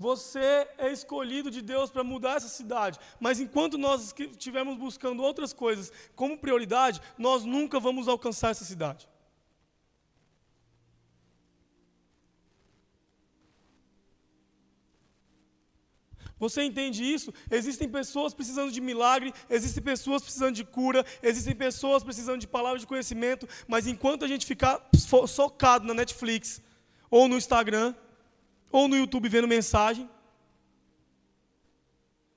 Você 0.07 0.47
é 0.77 0.89
escolhido 0.97 1.51
de 1.51 1.61
Deus 1.61 1.89
para 1.93 2.05
mudar 2.11 2.35
essa 2.37 2.47
cidade. 2.47 2.97
Mas 3.19 3.39
enquanto 3.39 3.77
nós 3.77 4.13
estivermos 4.17 4.77
buscando 4.77 5.21
outras 5.21 5.51
coisas 5.51 5.91
como 6.15 6.37
prioridade, 6.37 7.01
nós 7.17 7.43
nunca 7.43 7.79
vamos 7.81 8.07
alcançar 8.07 8.51
essa 8.51 8.63
cidade. 8.63 9.08
Você 16.39 16.63
entende 16.63 17.03
isso? 17.03 17.33
Existem 17.51 17.89
pessoas 17.89 18.33
precisando 18.33 18.71
de 18.71 18.79
milagre, 18.79 19.33
existem 19.49 19.83
pessoas 19.83 20.21
precisando 20.21 20.55
de 20.55 20.63
cura, 20.63 21.05
existem 21.21 21.55
pessoas 21.55 22.01
precisando 22.01 22.39
de 22.39 22.47
palavras 22.47 22.81
de 22.81 22.87
conhecimento, 22.87 23.47
mas 23.67 23.87
enquanto 23.87 24.23
a 24.23 24.27
gente 24.27 24.45
ficar 24.45 24.89
socado 25.27 25.85
na 25.85 25.93
Netflix 25.93 26.61
ou 27.09 27.27
no 27.27 27.35
Instagram, 27.35 27.93
ou 28.71 28.87
no 28.87 28.95
YouTube 28.95 29.27
vendo 29.27 29.47
mensagem, 29.47 30.09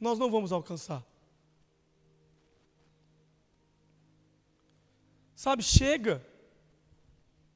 nós 0.00 0.18
não 0.18 0.30
vamos 0.30 0.50
alcançar. 0.50 1.04
Sabe, 5.36 5.62
chega. 5.62 6.24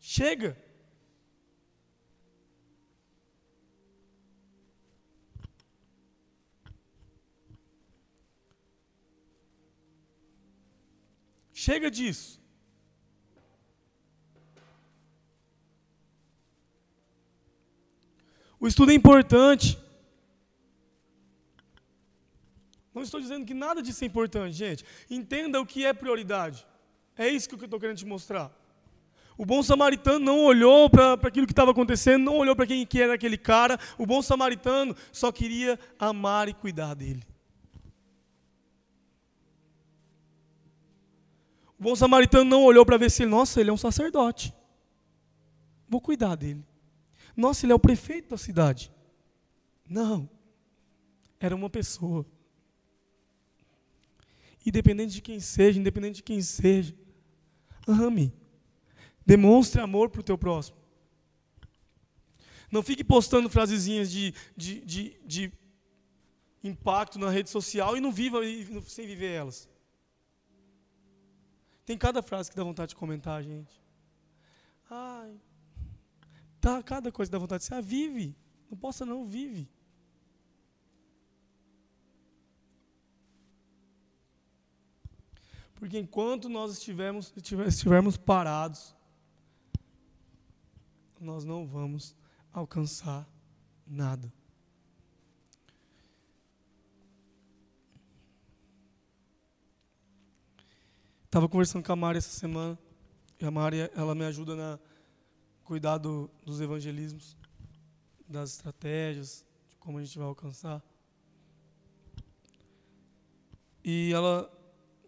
Chega. 0.01 0.57
Chega 11.67 11.91
disso. 11.91 12.41
O 18.61 18.69
estudo 18.69 18.93
é 18.93 18.95
importante. 18.95 19.77
Não 22.95 23.03
estou 23.03 23.21
dizendo 23.21 23.45
que 23.45 23.53
nada 23.53 23.83
disso 23.83 24.05
é 24.05 24.07
importante, 24.07 24.53
gente. 24.55 24.85
Entenda 25.11 25.61
o 25.61 25.67
que 25.67 25.85
é 25.85 25.93
prioridade. 25.93 26.65
É 27.19 27.29
isso 27.29 27.49
que 27.49 27.57
eu 27.57 27.65
estou 27.65 27.81
querendo 27.81 27.99
te 27.99 28.07
mostrar. 28.07 28.49
O 29.37 29.45
bom 29.45 29.61
samaritano 29.61 30.21
não 30.21 30.45
olhou 30.45 30.89
para 30.89 31.15
aquilo 31.15 31.49
que 31.49 31.53
estava 31.53 31.73
acontecendo, 31.73 32.23
não 32.23 32.37
olhou 32.37 32.55
para 32.55 32.69
quem 32.69 32.87
que 32.87 33.03
era 33.03 33.15
aquele 33.15 33.37
cara. 33.37 33.77
O 33.99 34.07
bom 34.07 34.23
samaritano 34.23 34.95
só 35.11 35.33
queria 35.33 35.77
amar 35.99 36.49
e 36.49 36.55
cuidar 36.55 36.95
dele. 36.95 37.25
O 41.79 41.83
bom 41.83 41.95
samaritano 41.95 42.45
não 42.45 42.65
olhou 42.65 42.85
para 42.87 42.97
ver 42.97 43.11
se, 43.11 43.27
nossa, 43.27 43.61
ele 43.61 43.71
é 43.71 43.73
um 43.73 43.77
sacerdote. 43.77 44.55
Vou 45.89 46.01
cuidar 46.01 46.35
dele. 46.35 46.65
Nossa, 47.37 47.67
ele 47.67 47.73
é 47.73 47.75
o 47.75 47.81
prefeito 47.81 48.31
da 48.31 48.39
cidade. 48.39 48.91
Não. 49.89 50.29
Era 51.39 51.55
uma 51.55 51.69
pessoa. 51.69 52.27
Independente 54.65 55.13
de 55.13 55.23
quem 55.23 55.39
seja, 55.39 55.79
independente 55.79 56.17
de 56.17 56.23
quem 56.23 56.41
seja, 56.41 56.95
ame. 57.87 58.33
Demonstre 59.25 59.81
amor 59.81 60.09
para 60.09 60.21
o 60.21 60.25
teu 60.25 60.39
próximo. 60.39 60.77
Não 62.71 62.83
fique 62.83 63.05
postando 63.05 63.49
frasezinhas 63.49 64.11
de, 64.11 64.35
de, 64.57 64.81
de, 64.81 65.17
de 65.25 65.53
impacto 66.65 67.19
na 67.19 67.31
rede 67.31 67.51
social 67.51 67.97
e 67.97 68.01
não 68.01 68.11
viva 68.11 68.41
sem 68.87 69.07
viver 69.07 69.33
elas. 69.33 69.69
Tem 71.87 71.97
cada 71.97 72.21
frase 72.21 72.51
que 72.51 72.57
dá 72.57 72.65
vontade 72.65 72.91
de 72.91 72.97
comentar, 72.97 73.43
gente. 73.43 73.81
Ai, 74.91 75.41
Tá, 76.67 76.83
cada 76.83 77.13
coisa 77.13 77.31
dá 77.31 77.39
vontade 77.39 77.61
de 77.61 77.67
ser, 77.69 77.75
ah, 77.75 77.81
vive. 77.81 78.37
Não 78.69 78.77
possa 78.77 79.07
não, 79.07 79.25
vive. 79.25 79.71
Porque 85.77 85.97
enquanto 85.97 86.49
nós 86.49 86.73
estivermos, 86.73 87.33
estivermos 87.37 88.17
parados, 88.17 88.97
nós 91.21 91.45
não 91.45 91.65
vamos 91.65 92.17
alcançar 92.53 93.29
nada. 93.87 94.33
Estava 101.27 101.49
conversando 101.49 101.85
com 101.85 101.93
a 101.93 101.97
Mari 101.97 102.19
essa 102.19 102.31
semana. 102.31 102.79
E 103.39 103.45
a 103.45 103.51
Mari, 103.51 103.91
ela 103.95 104.15
me 104.15 104.25
ajuda 104.25 104.55
na, 104.55 104.79
cuidar 105.65 105.99
do, 105.99 106.31
dos 106.45 106.61
evangelismos, 106.61 107.37
das 108.27 108.53
estratégias, 108.53 109.45
de 109.69 109.77
como 109.77 109.99
a 109.99 110.05
gente 110.05 110.17
vai 110.17 110.27
alcançar. 110.29 110.83
E 113.85 114.13
ela 114.13 114.51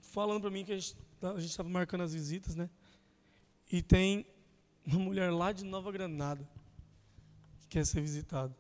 falando 0.01 0.41
para 0.41 0.51
mim 0.51 0.65
que 0.65 0.73
a 0.73 0.79
gente 0.79 0.97
tá, 1.21 1.35
estava 1.37 1.69
marcando 1.69 2.03
as 2.03 2.13
visitas, 2.13 2.57
né? 2.57 2.69
E 3.71 3.81
tem 3.81 4.27
uma 4.85 4.99
mulher 4.99 5.33
lá 5.33 5.53
de 5.53 5.65
Nova 5.65 5.93
Granada 5.93 6.47
que 7.61 7.69
quer 7.69 7.87
ser 7.87 8.01
visitada. 8.01 8.55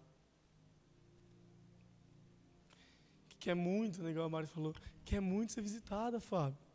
Que 3.28 3.36
quer 3.36 3.54
muito, 3.54 4.00
né, 4.00 4.10
igual 4.12 4.26
a 4.26 4.30
Mari 4.30 4.46
falou, 4.46 4.72
quer 5.04 5.20
muito 5.20 5.52
ser 5.52 5.62
visitada, 5.62 6.20
Fábio. 6.20 6.67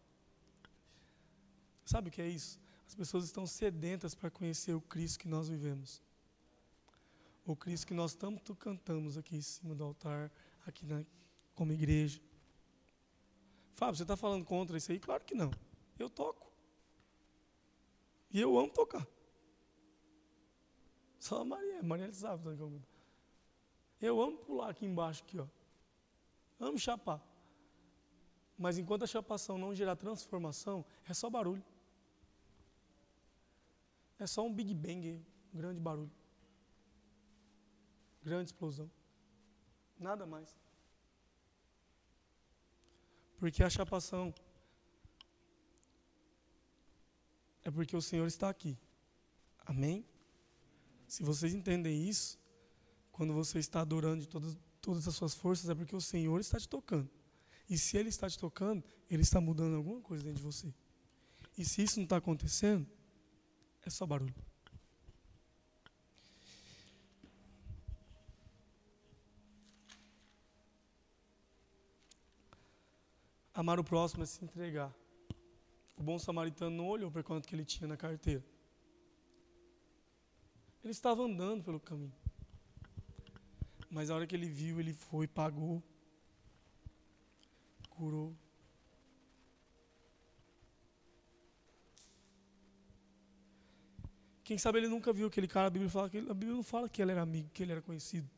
Sabe 1.94 2.10
o 2.10 2.12
que 2.12 2.24
é 2.24 2.28
isso? 2.28 2.60
As 2.88 2.96
pessoas 2.96 3.24
estão 3.26 3.46
sedentas 3.46 4.16
para 4.16 4.32
conhecer 4.32 4.74
o 4.74 4.82
Cristo 4.82 5.20
que 5.20 5.28
nós 5.28 5.48
vivemos. 5.48 6.02
O 7.46 7.56
Cristo 7.56 7.86
que 7.86 7.94
nós 7.94 8.16
tanto 8.16 8.56
cantamos 8.56 9.16
aqui 9.16 9.36
em 9.36 9.42
cima 9.42 9.76
do 9.76 9.84
altar, 9.84 10.32
aqui 10.66 10.88
na, 10.88 11.06
como 11.54 11.72
igreja. 11.72 12.20
Fábio, 13.76 13.96
você 13.96 14.02
está 14.02 14.18
falando 14.18 14.44
contra 14.44 14.76
isso 14.76 14.92
aí? 14.92 15.00
Claro 15.00 15.24
que 15.24 15.36
não. 15.36 15.52
Eu 16.00 16.10
toco. 16.10 16.52
E 18.32 18.42
eu 18.42 18.58
amo 18.58 18.72
tocar. 18.72 19.08
Só 21.20 21.42
a 21.42 21.46
Maria, 21.46 21.84
Maria 21.84 22.12
sabe. 22.12 22.58
Eu 24.02 24.20
amo 24.20 24.38
pular 24.40 24.72
aqui 24.72 24.84
embaixo, 24.84 25.22
aqui, 25.22 25.38
ó. 25.38 25.46
Amo 26.60 26.80
chapar. 26.80 27.22
Mas 28.58 28.80
enquanto 28.80 29.04
a 29.04 29.08
chapação 29.08 29.60
não 29.60 29.76
gerar 29.76 29.96
transformação, 29.96 30.84
é 31.08 31.14
só 31.14 31.30
barulho. 31.30 31.64
É 34.20 34.28
só 34.28 34.46
um 34.46 34.54
Big 34.54 34.74
Bang, 34.74 35.26
um 35.54 35.58
grande 35.58 35.80
barulho. 35.80 36.12
Grande 38.24 38.50
explosão. 38.50 38.90
Nada 40.00 40.26
mais. 40.26 40.56
Porque 43.38 43.64
a 43.64 43.70
chapação 43.70 44.34
é 47.64 47.72
porque 47.72 47.96
o 47.96 48.02
Senhor 48.02 48.28
está 48.28 48.50
aqui. 48.50 48.78
Amém? 49.66 50.06
Se 51.08 51.24
vocês 51.24 51.54
entendem 51.54 52.08
isso, 52.08 52.40
quando 53.12 53.34
você 53.34 53.60
está 53.60 53.82
adorando 53.82 54.22
de 54.22 54.28
todas, 54.28 54.58
todas 54.82 55.08
as 55.08 55.16
suas 55.16 55.34
forças, 55.34 55.70
é 55.70 55.76
porque 55.76 55.96
o 55.96 56.02
Senhor 56.02 56.40
está 56.40 56.60
te 56.60 56.68
tocando. 56.68 57.10
E 57.70 57.78
se 57.78 57.98
Ele 57.98 58.10
está 58.10 58.30
te 58.30 58.38
tocando, 58.38 58.84
Ele 59.10 59.22
está 59.22 59.40
mudando 59.40 59.76
alguma 59.76 60.02
coisa 60.02 60.24
dentro 60.24 60.40
de 60.40 60.46
você. 60.46 60.74
E 61.58 61.64
se 61.64 61.84
isso 61.84 61.98
não 61.98 62.04
está 62.04 62.18
acontecendo, 62.18 62.88
é 63.86 63.90
só 63.90 64.06
barulho. 64.06 64.34
Amar 73.54 73.80
o 73.80 73.84
próximo 73.84 74.24
é 74.24 74.26
se 74.26 74.44
entregar. 74.44 74.92
O 75.96 76.02
bom 76.02 76.18
samaritano 76.18 76.76
não 76.76 76.88
olhou 76.88 77.12
para 77.12 77.22
quanto 77.22 77.48
que 77.48 77.54
ele 77.54 77.64
tinha 77.64 77.88
na 77.88 77.96
carteira. 77.96 78.44
Ele 80.84 80.92
estava 80.92 81.24
andando 81.24 81.64
pelo 81.64 81.80
caminho. 81.80 82.14
Mas 83.90 84.10
a 84.10 84.16
hora 84.16 84.26
que 84.26 84.36
ele 84.36 84.48
viu, 84.50 84.80
ele 84.80 84.92
foi, 84.92 85.28
pagou, 85.28 85.84
curou. 87.92 88.36
Quem 94.44 94.58
sabe 94.58 94.80
ele 94.80 94.90
nunca 94.90 95.14
viu 95.14 95.28
aquele 95.28 95.48
cara, 95.48 95.68
a 95.68 95.70
Bíblia, 95.70 95.90
fala 95.90 96.10
que 96.10 96.18
ele, 96.18 96.30
a 96.30 96.34
Bíblia 96.34 96.56
não 96.56 96.64
fala 96.64 96.90
que 96.90 97.02
ele 97.02 97.12
era 97.12 97.22
amigo, 97.22 97.50
que 97.54 97.64
ele 97.64 97.72
era 97.72 97.82
conhecido. 97.82 98.30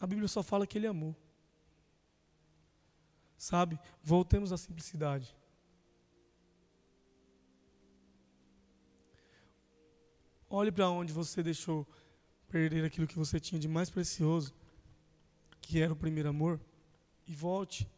A 0.00 0.06
Bíblia 0.06 0.26
só 0.26 0.42
fala 0.42 0.66
que 0.66 0.78
ele 0.78 0.86
amou. 0.86 1.14
Sabe? 3.36 3.78
Voltemos 4.02 4.52
à 4.52 4.56
simplicidade. 4.56 5.36
Olhe 10.48 10.72
para 10.72 10.90
onde 10.90 11.12
você 11.12 11.42
deixou 11.42 11.86
perder 12.48 12.84
aquilo 12.84 13.06
que 13.06 13.16
você 13.16 13.38
tinha 13.38 13.60
de 13.60 13.68
mais 13.68 13.88
precioso, 13.88 14.52
que 15.60 15.80
era 15.80 15.92
o 15.92 15.96
primeiro 15.96 16.28
amor, 16.28 16.60
e 17.28 17.32
volte. 17.32 17.88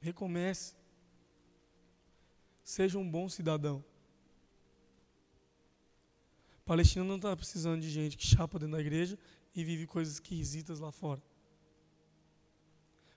Recomece. 0.00 0.77
Seja 2.68 2.98
um 2.98 3.10
bom 3.10 3.30
cidadão. 3.30 3.82
Palestina 6.66 7.02
não 7.02 7.16
está 7.16 7.34
precisando 7.34 7.80
de 7.80 7.88
gente 7.88 8.14
que 8.14 8.26
chapa 8.26 8.58
dentro 8.58 8.76
da 8.76 8.80
igreja 8.82 9.18
e 9.54 9.64
vive 9.64 9.86
coisas 9.86 10.12
esquisitas 10.14 10.78
lá 10.78 10.92
fora. 10.92 11.22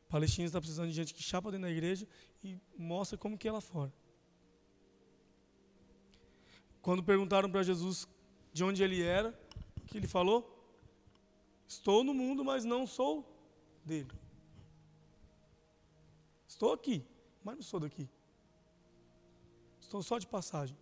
Palestina 0.07 0.45
está 0.45 0.57
precisando 0.61 0.87
de 0.87 0.93
gente 0.93 1.13
que 1.13 1.21
chapa 1.21 1.51
dentro 1.51 1.67
da 1.67 1.69
igreja 1.69 2.07
e 2.41 2.57
mostra 2.77 3.17
como 3.17 3.37
que 3.37 3.45
é 3.45 3.51
lá 3.51 3.59
fora. 3.59 3.91
Quando 6.81 7.03
perguntaram 7.03 7.51
para 7.51 7.61
Jesus 7.61 8.07
de 8.53 8.63
onde 8.63 8.81
ele 8.81 9.01
era, 9.03 9.37
o 9.81 9.85
que 9.85 9.97
ele 9.97 10.07
falou? 10.07 10.39
Estou 11.67 12.05
no 12.05 12.13
mundo, 12.13 12.45
mas 12.45 12.63
não 12.63 12.87
sou 12.87 13.13
dele. 13.83 14.13
Estou 16.47 16.71
aqui, 16.71 17.05
mas 17.43 17.57
não 17.57 17.63
sou 17.63 17.81
daqui. 17.81 18.09
Estou 19.91 20.01
só 20.01 20.17
de 20.17 20.25
passagem. 20.25 20.77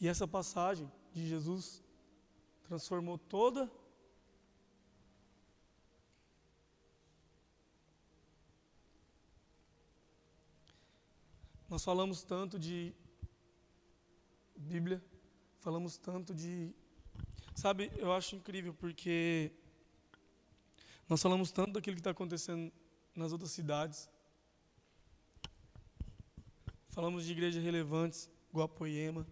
E 0.00 0.08
essa 0.08 0.26
passagem 0.26 0.90
de 1.12 1.28
Jesus 1.28 1.84
transformou 2.62 3.18
toda 3.18 3.70
Nós 11.68 11.84
falamos 11.84 12.22
tanto 12.22 12.58
de 12.58 12.94
Bíblia, 14.56 15.04
falamos 15.58 15.98
tanto 15.98 16.32
de. 16.32 16.72
Sabe, 17.54 17.90
eu 17.96 18.12
acho 18.12 18.36
incrível 18.36 18.72
porque 18.72 19.52
nós 21.06 21.20
falamos 21.20 21.50
tanto 21.50 21.72
daquilo 21.72 21.96
que 21.96 22.00
está 22.00 22.12
acontecendo 22.12 22.72
nas 23.14 23.32
outras 23.32 23.50
cidades, 23.50 24.08
Falamos 26.94 27.24
de 27.24 27.32
igrejas 27.32 27.60
relevantes, 27.60 28.30
Guapoiema. 28.54 29.26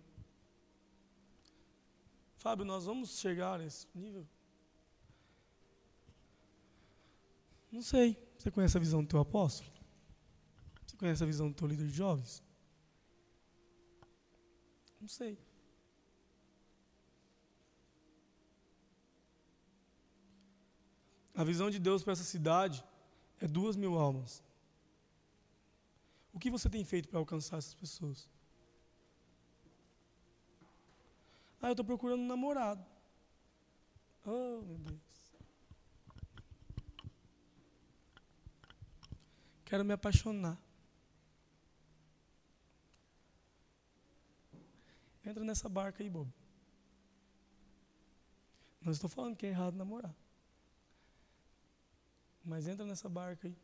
Fábio, 2.34 2.64
nós 2.64 2.86
vamos 2.86 3.20
chegar 3.20 3.60
nesse 3.60 3.86
nível? 3.94 4.26
Não 7.70 7.80
sei. 7.80 8.18
Você 8.36 8.50
conhece 8.50 8.76
a 8.76 8.80
visão 8.80 9.00
do 9.00 9.08
teu 9.08 9.20
apóstolo? 9.20 9.70
Você 10.84 10.96
conhece 10.96 11.22
a 11.22 11.26
visão 11.26 11.50
do 11.50 11.54
teu 11.54 11.68
líder 11.68 11.86
de 11.86 11.92
jovens? 11.92 12.42
Não 15.00 15.06
sei. 15.06 15.38
A 21.32 21.44
visão 21.44 21.70
de 21.70 21.78
Deus 21.78 22.02
para 22.02 22.14
essa 22.14 22.24
cidade 22.24 22.84
é 23.40 23.46
duas 23.46 23.76
mil 23.76 23.96
almas. 23.96 24.42
O 26.32 26.38
que 26.38 26.50
você 26.50 26.68
tem 26.68 26.84
feito 26.84 27.08
para 27.08 27.18
alcançar 27.18 27.58
essas 27.58 27.74
pessoas? 27.74 28.28
Ah, 31.60 31.68
eu 31.68 31.72
estou 31.72 31.84
procurando 31.84 32.20
um 32.20 32.26
namorado. 32.26 32.84
Oh, 34.24 34.62
meu 34.62 34.78
Deus. 34.78 35.32
Quero 39.64 39.84
me 39.84 39.92
apaixonar. 39.92 40.58
Entra 45.24 45.44
nessa 45.44 45.68
barca 45.68 46.02
aí, 46.02 46.10
bobo. 46.10 46.32
Não 48.80 48.90
estou 48.90 49.08
falando 49.08 49.36
que 49.36 49.46
é 49.46 49.50
errado 49.50 49.76
namorar. 49.76 50.14
Mas 52.44 52.66
entra 52.66 52.84
nessa 52.84 53.08
barca 53.08 53.46
aí 53.46 53.56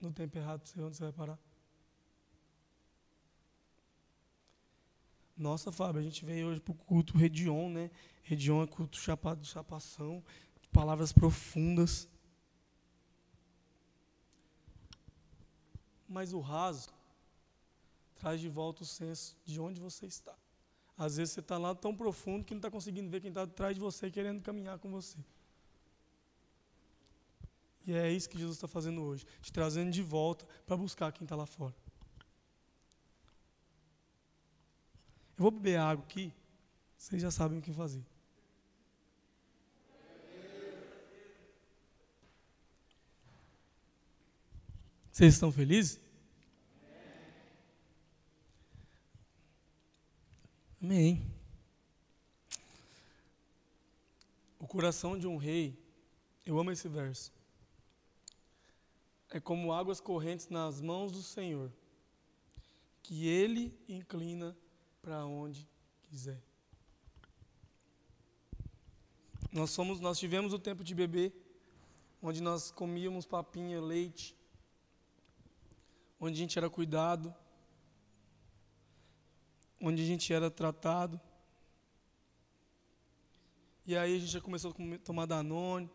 no 0.00 0.12
tempo 0.12 0.36
errado 0.38 0.64
você 0.64 0.80
onde 0.80 0.96
você 0.96 1.04
vai 1.04 1.12
parar. 1.12 1.38
Nossa, 5.36 5.70
Fábio, 5.70 6.00
a 6.00 6.04
gente 6.04 6.24
veio 6.24 6.48
hoje 6.48 6.60
para 6.60 6.72
o 6.72 6.74
culto 6.74 7.16
Redion, 7.16 7.70
né? 7.70 7.90
Redion 8.24 8.62
é 8.62 8.66
culto 8.66 8.98
chapado 8.98 9.40
de 9.40 9.46
chapação, 9.46 10.22
palavras 10.72 11.12
profundas. 11.12 12.08
Mas 16.08 16.32
o 16.32 16.40
raso 16.40 16.88
traz 18.16 18.40
de 18.40 18.48
volta 18.48 18.82
o 18.82 18.86
senso 18.86 19.36
de 19.44 19.60
onde 19.60 19.80
você 19.80 20.06
está. 20.06 20.34
Às 20.96 21.16
vezes 21.16 21.34
você 21.34 21.40
está 21.40 21.56
lá 21.56 21.72
tão 21.72 21.94
profundo 21.94 22.44
que 22.44 22.52
não 22.52 22.58
está 22.58 22.70
conseguindo 22.70 23.08
ver 23.08 23.20
quem 23.20 23.28
está 23.28 23.42
atrás 23.42 23.74
de 23.74 23.80
você 23.80 24.10
querendo 24.10 24.42
caminhar 24.42 24.78
com 24.80 24.90
você. 24.90 25.18
E 27.88 27.94
é 27.94 28.12
isso 28.12 28.28
que 28.28 28.36
Jesus 28.36 28.58
está 28.58 28.68
fazendo 28.68 29.02
hoje, 29.02 29.24
te 29.40 29.50
trazendo 29.50 29.90
de 29.90 30.02
volta 30.02 30.46
para 30.66 30.76
buscar 30.76 31.10
quem 31.10 31.24
está 31.24 31.34
lá 31.34 31.46
fora. 31.46 31.74
Eu 35.34 35.42
vou 35.44 35.50
beber 35.50 35.78
água 35.78 36.04
aqui, 36.04 36.30
vocês 36.98 37.22
já 37.22 37.30
sabem 37.30 37.58
o 37.58 37.62
que 37.62 37.72
fazer. 37.72 38.04
Vocês 45.10 45.32
estão 45.32 45.50
felizes? 45.50 45.98
Amém. 50.82 51.26
O 54.58 54.66
coração 54.66 55.18
de 55.18 55.26
um 55.26 55.38
rei, 55.38 55.82
eu 56.44 56.58
amo 56.58 56.70
esse 56.70 56.86
verso 56.86 57.37
é 59.30 59.38
como 59.38 59.72
águas 59.72 60.00
correntes 60.00 60.48
nas 60.48 60.80
mãos 60.80 61.12
do 61.12 61.22
Senhor, 61.22 61.70
que 63.02 63.26
Ele 63.26 63.78
inclina 63.88 64.56
para 65.02 65.24
onde 65.26 65.68
quiser. 66.04 66.42
Nós 69.52 69.70
somos, 69.70 70.00
nós 70.00 70.18
tivemos 70.18 70.52
o 70.52 70.58
tempo 70.58 70.82
de 70.82 70.94
beber, 70.94 71.32
onde 72.22 72.42
nós 72.42 72.70
comíamos 72.70 73.26
papinha, 73.26 73.80
leite, 73.80 74.36
onde 76.20 76.34
a 76.34 76.38
gente 76.38 76.58
era 76.58 76.68
cuidado, 76.68 77.34
onde 79.80 80.02
a 80.02 80.06
gente 80.06 80.32
era 80.32 80.50
tratado. 80.50 81.20
E 83.86 83.96
aí 83.96 84.16
a 84.16 84.18
gente 84.18 84.32
já 84.32 84.40
começou 84.40 84.72
a 84.72 84.98
tomar 84.98 85.26
Danone, 85.26 85.88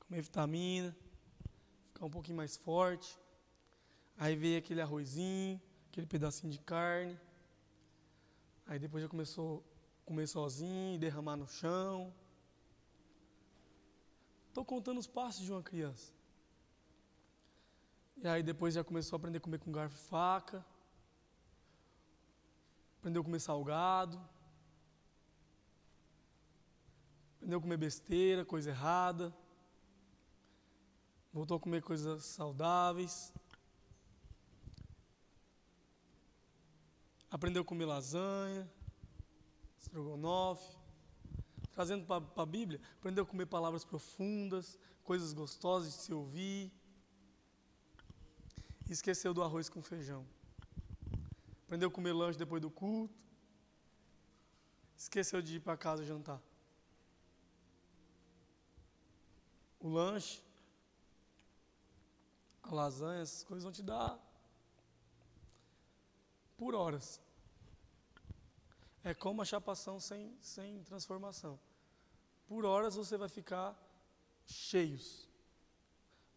comer 0.00 0.22
vitamina 0.22 0.96
ficar 2.00 2.06
um 2.06 2.10
pouquinho 2.10 2.36
mais 2.36 2.56
forte. 2.56 3.18
Aí 4.16 4.34
veio 4.34 4.58
aquele 4.58 4.80
arrozinho, 4.80 5.60
aquele 5.88 6.06
pedacinho 6.06 6.50
de 6.50 6.58
carne. 6.58 7.18
Aí 8.66 8.78
depois 8.78 9.02
já 9.02 9.08
começou 9.08 9.62
a 10.02 10.06
comer 10.06 10.26
sozinho, 10.26 10.98
derramar 10.98 11.36
no 11.36 11.46
chão. 11.46 12.12
Estou 14.48 14.64
contando 14.64 14.98
os 14.98 15.06
passos 15.06 15.44
de 15.44 15.52
uma 15.52 15.62
criança. 15.62 16.10
E 18.22 18.26
aí 18.26 18.42
depois 18.42 18.72
já 18.74 18.82
começou 18.82 19.16
a 19.16 19.18
aprender 19.18 19.38
a 19.38 19.40
comer 19.40 19.58
com 19.58 19.70
garfo 19.70 19.96
e 19.96 20.00
faca. 20.00 20.64
Aprendeu 22.98 23.20
a 23.20 23.24
comer 23.24 23.40
salgado. 23.40 24.18
Aprendeu 27.36 27.58
a 27.58 27.62
comer 27.62 27.76
besteira, 27.76 28.44
coisa 28.44 28.70
errada 28.70 29.34
voltou 31.32 31.56
a 31.56 31.60
comer 31.60 31.82
coisas 31.82 32.24
saudáveis, 32.24 33.32
aprendeu 37.30 37.62
a 37.62 37.64
comer 37.64 37.86
lasanha, 37.86 38.68
estrogonofe, 39.78 40.76
trazendo 41.72 42.04
para 42.04 42.24
a 42.42 42.46
Bíblia, 42.46 42.80
aprendeu 42.98 43.24
a 43.24 43.26
comer 43.26 43.46
palavras 43.46 43.84
profundas, 43.84 44.78
coisas 45.04 45.32
gostosas 45.32 45.92
de 45.92 45.98
se 45.98 46.12
ouvir. 46.12 46.72
Esqueceu 48.88 49.32
do 49.32 49.42
arroz 49.42 49.68
com 49.68 49.80
feijão. 49.80 50.26
Aprendeu 51.64 51.88
a 51.88 51.92
comer 51.92 52.12
lanche 52.12 52.38
depois 52.38 52.60
do 52.60 52.70
culto. 52.70 53.14
Esqueceu 54.96 55.40
de 55.40 55.56
ir 55.56 55.60
para 55.60 55.76
casa 55.76 56.04
jantar. 56.04 56.42
O 59.78 59.88
lanche, 59.88 60.42
a 62.62 62.74
lasanha, 62.74 63.22
essas 63.22 63.42
coisas 63.44 63.64
vão 63.64 63.72
te 63.72 63.82
dar 63.82 64.18
por 66.56 66.74
horas. 66.74 67.20
É 69.02 69.14
como 69.14 69.40
a 69.40 69.44
chapação 69.44 69.98
sem, 69.98 70.36
sem 70.40 70.82
transformação. 70.84 71.58
Por 72.46 72.64
horas 72.64 72.96
você 72.96 73.16
vai 73.16 73.28
ficar 73.28 73.74
cheios, 74.44 75.28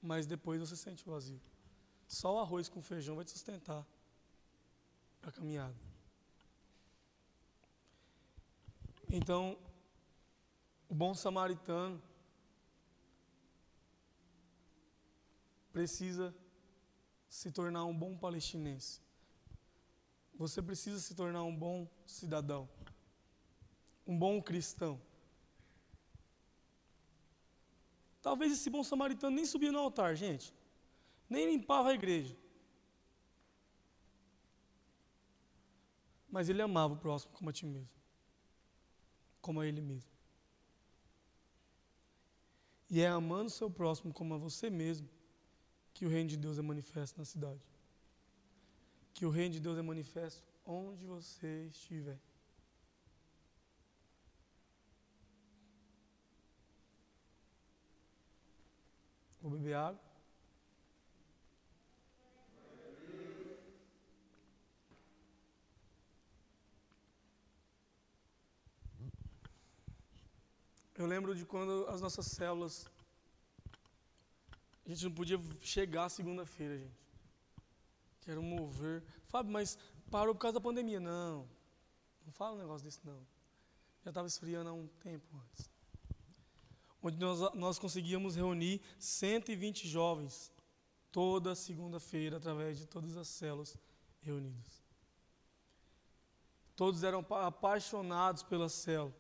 mas 0.02 0.26
depois 0.26 0.62
você 0.62 0.76
sente 0.76 1.06
vazio. 1.06 1.42
Só 2.08 2.36
o 2.36 2.40
arroz 2.40 2.70
com 2.70 2.82
feijão 2.82 3.16
vai 3.16 3.26
te 3.26 3.32
sustentar 3.32 3.86
a 5.22 5.32
caminhada. 5.32 5.76
Então, 9.10 9.58
o 10.88 10.96
bom 10.96 11.14
samaritano 11.14 12.02
precisa 15.74 16.34
se 17.28 17.52
tornar 17.52 17.84
um 17.86 17.98
bom 17.98 18.16
palestinense. 18.16 19.02
Você 20.36 20.62
precisa 20.62 21.00
se 21.00 21.16
tornar 21.16 21.44
um 21.44 21.56
bom 21.56 21.88
cidadão, 22.06 22.70
um 24.06 24.18
bom 24.18 24.42
cristão. 24.42 25.02
Talvez 28.22 28.54
esse 28.54 28.70
bom 28.70 28.84
samaritano 28.84 29.36
nem 29.36 29.46
subia 29.46 29.72
no 29.72 29.80
altar, 29.80 30.16
gente, 30.16 30.54
nem 31.28 31.52
limpava 31.52 31.90
a 31.90 31.94
igreja. 31.94 32.38
Mas 36.30 36.50
ele 36.50 36.62
amava 36.62 36.94
o 36.94 36.98
próximo 36.98 37.34
como 37.34 37.50
a 37.50 37.54
ti 37.54 37.66
mesmo, 37.66 37.90
como 39.42 39.60
a 39.60 39.68
ele 39.68 39.82
mesmo. 39.82 40.12
E 42.90 43.02
é 43.02 43.08
amando 43.08 43.48
o 43.48 43.50
seu 43.50 43.70
próximo 43.70 44.14
como 44.14 44.36
a 44.36 44.38
você 44.38 44.70
mesmo 44.70 45.10
que 45.94 46.06
o 46.06 46.10
reino 46.10 46.30
de 46.30 46.38
Deus 46.38 46.58
é 46.58 46.62
manifesto 46.62 47.18
na 47.18 47.26
cidade 47.26 47.62
que 49.14 49.26
o 49.26 49.30
reino 49.30 49.54
de 49.54 49.60
Deus 49.60 49.78
é 49.78 49.82
manifesto 49.82 50.44
onde 50.66 51.06
você 51.06 51.68
estiver. 51.68 52.20
Vou 59.42 59.52
beber 59.52 59.76
água. 59.76 60.02
Eu 70.96 71.06
lembro 71.06 71.36
de 71.36 71.46
quando 71.46 71.86
as 71.90 72.02
nossas 72.02 72.26
células. 72.28 72.93
A 74.86 74.90
gente 74.90 75.04
não 75.06 75.12
podia 75.12 75.40
chegar 75.62 76.10
segunda-feira, 76.10 76.78
gente. 76.78 77.04
Quero 78.22 78.42
mover. 78.42 79.04
Fábio, 79.28 79.52
mas 79.52 79.78
parou 80.12 80.34
por 80.36 80.42
causa 80.42 80.56
da 80.56 80.62
pandemia. 80.62 81.00
Não, 81.00 81.48
não 82.26 82.32
fala 82.32 82.56
um 82.56 82.60
negócio 82.60 82.84
desse 82.84 83.00
não. 83.06 83.26
Já 84.04 84.10
estava 84.12 84.28
esfriando 84.28 84.70
há 84.70 84.74
um 84.74 84.88
tempo 84.88 85.26
antes. 85.38 85.70
Onde 87.02 87.18
nós, 87.18 87.54
nós 87.54 87.80
conseguíamos 87.80 88.36
reunir 88.36 88.82
120 89.00 89.88
jovens 89.88 90.52
toda 91.12 91.56
segunda-feira 91.56 92.38
através 92.38 92.78
de 92.78 92.86
todas 92.86 93.16
as 93.16 93.28
células 93.28 93.78
reunidas. 94.22 94.84
Todos 96.76 97.04
eram 97.04 97.26
apaixonados 97.30 98.42
pela 98.44 98.68
célula. 98.68 99.14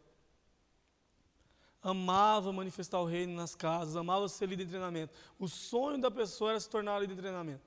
Amava 1.83 2.53
manifestar 2.53 2.99
o 3.01 3.05
reino 3.05 3.35
nas 3.35 3.53
casas, 3.53 3.97
amava 3.97 4.29
ser 4.29 4.47
líder 4.47 4.63
de 4.63 4.69
treinamento. 4.69 5.13
O 5.37 5.49
sonho 5.49 5.99
da 5.99 6.09
pessoa 6.09 6.51
era 6.51 6.59
se 6.59 6.69
tornar 6.69 6.99
líder 6.99 7.15
de 7.15 7.21
treinamento. 7.21 7.61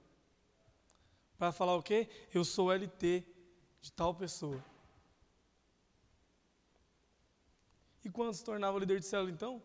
Para 1.37 1.53
falar 1.53 1.77
o 1.77 1.83
quê? 1.83 2.09
Eu 2.33 2.43
sou 2.43 2.73
LT 2.73 3.23
de 3.83 3.93
tal 3.93 4.15
pessoa. 4.15 4.65
E 8.03 8.09
quando 8.09 8.33
se 8.33 8.43
tornava 8.43 8.79
líder 8.79 9.01
de 9.01 9.05
célula, 9.07 9.31
então? 9.31 9.63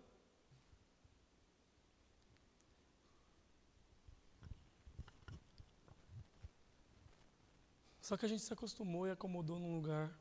Só 8.01 8.17
que 8.17 8.25
a 8.25 8.27
gente 8.27 8.41
se 8.41 8.51
acostumou 8.51 9.07
e 9.07 9.11
acomodou 9.11 9.57
num 9.57 9.75
lugar 9.75 10.13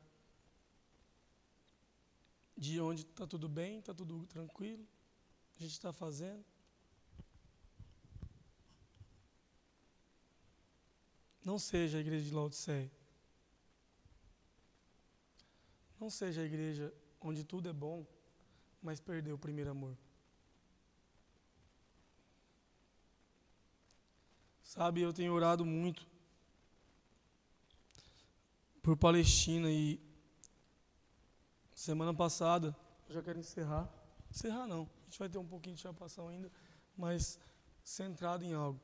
de 2.61 2.79
onde 2.79 3.01
está 3.01 3.25
tudo 3.25 3.49
bem, 3.49 3.79
está 3.79 3.91
tudo 3.91 4.23
tranquilo, 4.27 4.87
a 5.57 5.63
gente 5.63 5.71
está 5.71 5.91
fazendo. 5.91 6.45
Não 11.43 11.57
seja 11.57 11.97
a 11.97 12.01
igreja 12.01 12.23
de 12.23 12.35
Laodiceia. 12.35 12.91
Não 15.99 16.11
seja 16.11 16.41
a 16.41 16.45
igreja 16.45 16.93
onde 17.19 17.43
tudo 17.43 17.67
é 17.67 17.73
bom, 17.73 18.05
mas 18.79 18.99
perdeu 18.99 19.33
o 19.33 19.39
primeiro 19.39 19.71
amor. 19.71 19.97
Sabe, 24.61 25.01
eu 25.01 25.11
tenho 25.11 25.33
orado 25.33 25.65
muito 25.65 26.07
por 28.83 28.95
Palestina 28.95 29.71
e 29.71 29.99
semana 31.81 32.13
passada, 32.13 32.75
eu 33.09 33.15
já 33.15 33.23
quero 33.23 33.39
encerrar. 33.39 33.89
Encerrar 34.29 34.67
não, 34.67 34.83
a 34.83 35.03
gente 35.05 35.17
vai 35.17 35.27
ter 35.27 35.39
um 35.39 35.45
pouquinho 35.45 35.75
de 35.75 35.81
chapação 35.81 36.27
ainda, 36.27 36.51
mas 36.95 37.39
centrado 37.83 38.43
em 38.45 38.53
algo. 38.53 38.79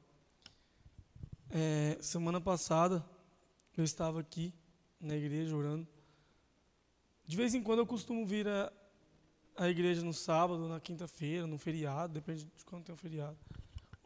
É, 1.52 1.98
semana 2.02 2.42
passada 2.42 3.06
eu 3.78 3.84
estava 3.84 4.20
aqui 4.20 4.52
na 5.00 5.16
igreja 5.16 5.56
orando. 5.56 5.88
De 7.24 7.38
vez 7.38 7.54
em 7.54 7.62
quando 7.62 7.80
eu 7.80 7.86
costumo 7.86 8.26
vir 8.26 8.48
a, 8.48 8.74
a 9.58 9.70
igreja 9.70 10.02
no 10.02 10.14
sábado, 10.14 10.68
na 10.68 10.80
quinta-feira, 10.80 11.46
no 11.46 11.60
feriado, 11.60 12.14
depende 12.14 12.46
de 12.46 12.66
quando 12.66 12.86
tem 12.86 12.96
um 12.96 12.98
feriado. 12.98 13.38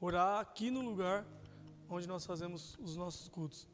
Orar 0.02 0.42
aqui 0.42 0.70
no 0.70 0.82
lugar 0.82 1.26
onde 1.88 2.08
nós 2.08 2.26
fazemos 2.26 2.78
os 2.78 2.98
nossos 2.98 3.30
cultos. 3.30 3.66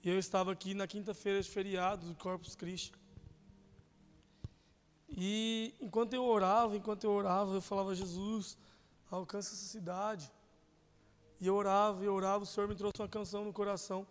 E 0.00 0.08
eu 0.08 0.16
estava 0.16 0.52
aqui 0.52 0.74
na 0.74 0.86
quinta-feira 0.86 1.42
de 1.42 1.50
feriado 1.50 2.06
do 2.06 2.14
Corpus 2.14 2.54
Christi. 2.54 2.92
E 5.20 5.74
enquanto 5.80 6.14
eu 6.14 6.24
orava, 6.24 6.76
enquanto 6.76 7.02
eu 7.02 7.10
orava, 7.10 7.52
eu 7.52 7.60
falava, 7.60 7.92
Jesus, 7.92 8.56
alcança 9.10 9.52
essa 9.52 9.64
cidade. 9.64 10.30
E 11.40 11.46
eu 11.48 11.56
orava, 11.56 12.04
e 12.04 12.06
eu 12.06 12.14
orava, 12.14 12.44
o 12.44 12.46
Senhor 12.46 12.68
me 12.68 12.76
trouxe 12.76 13.02
uma 13.02 13.08
canção 13.08 13.44
no 13.44 13.52
coração. 13.52 14.06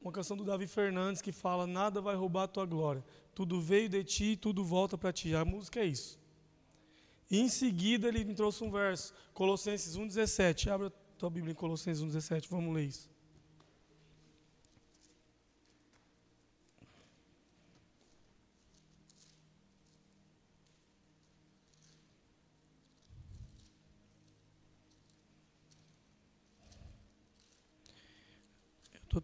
Uma 0.00 0.12
canção 0.12 0.36
do 0.36 0.44
Davi 0.44 0.68
Fernandes 0.68 1.20
que 1.20 1.32
fala: 1.32 1.66
Nada 1.66 2.00
vai 2.00 2.14
roubar 2.14 2.44
a 2.44 2.48
tua 2.48 2.64
glória. 2.64 3.04
Tudo 3.34 3.60
veio 3.60 3.88
de 3.88 4.04
ti, 4.04 4.36
tudo 4.36 4.64
volta 4.64 4.96
para 4.96 5.12
ti. 5.12 5.34
A 5.34 5.44
música 5.44 5.80
é 5.80 5.86
isso. 5.86 6.16
E 7.28 7.40
em 7.40 7.48
seguida 7.48 8.06
ele 8.06 8.24
me 8.24 8.34
trouxe 8.36 8.62
um 8.62 8.70
verso, 8.70 9.12
Colossenses 9.34 9.96
1,17. 9.96 10.70
Abra 10.70 10.86
a 10.86 11.18
tua 11.18 11.28
Bíblia 11.28 11.50
em 11.50 11.56
Colossenses 11.56 12.04
1,17, 12.04 12.46
vamos 12.48 12.72
ler 12.72 12.84
isso. 12.84 13.10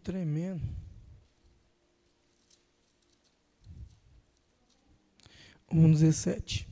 Tremendo. 0.05 0.61
Um 5.69 5.91
dezessete. 5.91 6.69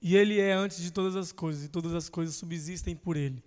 E 0.00 0.14
ele 0.14 0.38
é 0.38 0.52
antes 0.52 0.78
de 0.82 0.92
todas 0.92 1.16
as 1.16 1.32
coisas, 1.32 1.64
e 1.64 1.68
todas 1.68 1.94
as 1.94 2.10
coisas 2.10 2.36
subsistem 2.36 2.94
por 2.94 3.16
ele. 3.16 3.42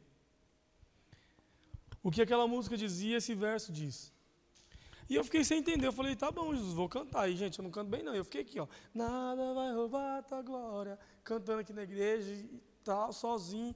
O 2.01 2.09
que 2.09 2.23
aquela 2.23 2.47
música 2.47 2.75
dizia, 2.75 3.17
esse 3.17 3.35
verso 3.35 3.71
diz. 3.71 4.11
E 5.07 5.13
eu 5.15 5.23
fiquei 5.23 5.43
sem 5.43 5.59
entender. 5.59 5.87
Eu 5.87 5.93
falei, 5.93 6.15
tá 6.15 6.31
bom, 6.31 6.53
Jesus, 6.55 6.73
vou 6.73 6.89
cantar. 6.89 7.21
aí, 7.25 7.35
gente, 7.37 7.59
eu 7.59 7.63
não 7.63 7.69
canto 7.69 7.89
bem, 7.89 8.01
não. 8.01 8.15
Eu 8.15 8.25
fiquei 8.25 8.41
aqui, 8.41 8.59
ó. 8.59 8.67
Nada 8.93 9.53
vai 9.53 9.71
roubar 9.73 10.23
tua 10.23 10.41
glória. 10.41 10.97
Cantando 11.23 11.59
aqui 11.59 11.71
na 11.71 11.83
igreja 11.83 12.33
e 12.33 12.61
tal, 12.83 13.13
sozinho 13.13 13.75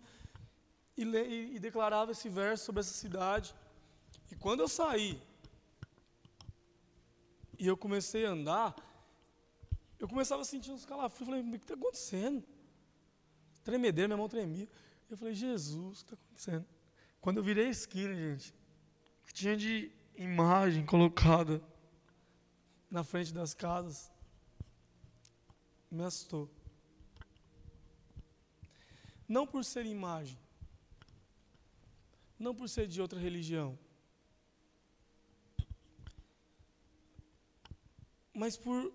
e, 0.97 1.03
e, 1.03 1.55
e 1.55 1.59
declarava 1.59 2.11
esse 2.11 2.29
verso 2.29 2.65
sobre 2.65 2.81
essa 2.81 2.93
cidade. 2.93 3.55
E 4.31 4.35
quando 4.35 4.61
eu 4.61 4.67
saí 4.67 5.21
e 7.57 7.67
eu 7.67 7.77
comecei 7.77 8.25
a 8.25 8.31
andar, 8.31 8.75
eu 9.99 10.07
começava 10.07 10.41
a 10.41 10.45
sentir 10.45 10.71
uns 10.71 10.85
calafrios. 10.85 11.29
Falei, 11.29 11.43
o 11.43 11.51
que 11.51 11.57
está 11.57 11.75
acontecendo? 11.75 12.43
Tremedeira, 13.63 14.07
minha 14.07 14.17
mão 14.17 14.27
tremia. 14.27 14.67
Eu 15.09 15.17
falei, 15.17 15.33
Jesus, 15.33 16.01
o 16.01 16.05
que 16.05 16.13
está 16.13 16.15
acontecendo? 16.15 16.65
Quando 17.19 17.37
eu 17.37 17.43
virei 17.43 17.67
a 17.67 17.69
esquina, 17.69 18.15
gente, 18.15 18.53
que 19.25 19.33
tinha 19.33 19.55
de 19.55 19.91
imagem 20.15 20.85
colocada 20.85 21.61
na 22.89 23.03
frente 23.03 23.33
das 23.33 23.53
casas, 23.53 24.11
me 25.89 26.03
assustou. 26.03 26.49
Não 29.27 29.45
por 29.45 29.63
ser 29.63 29.85
imagem, 29.85 30.37
não 32.41 32.53
por 32.55 32.67
ser 32.67 32.87
de 32.87 33.01
outra 33.01 33.19
religião, 33.19 33.77
mas 38.33 38.57
por 38.57 38.91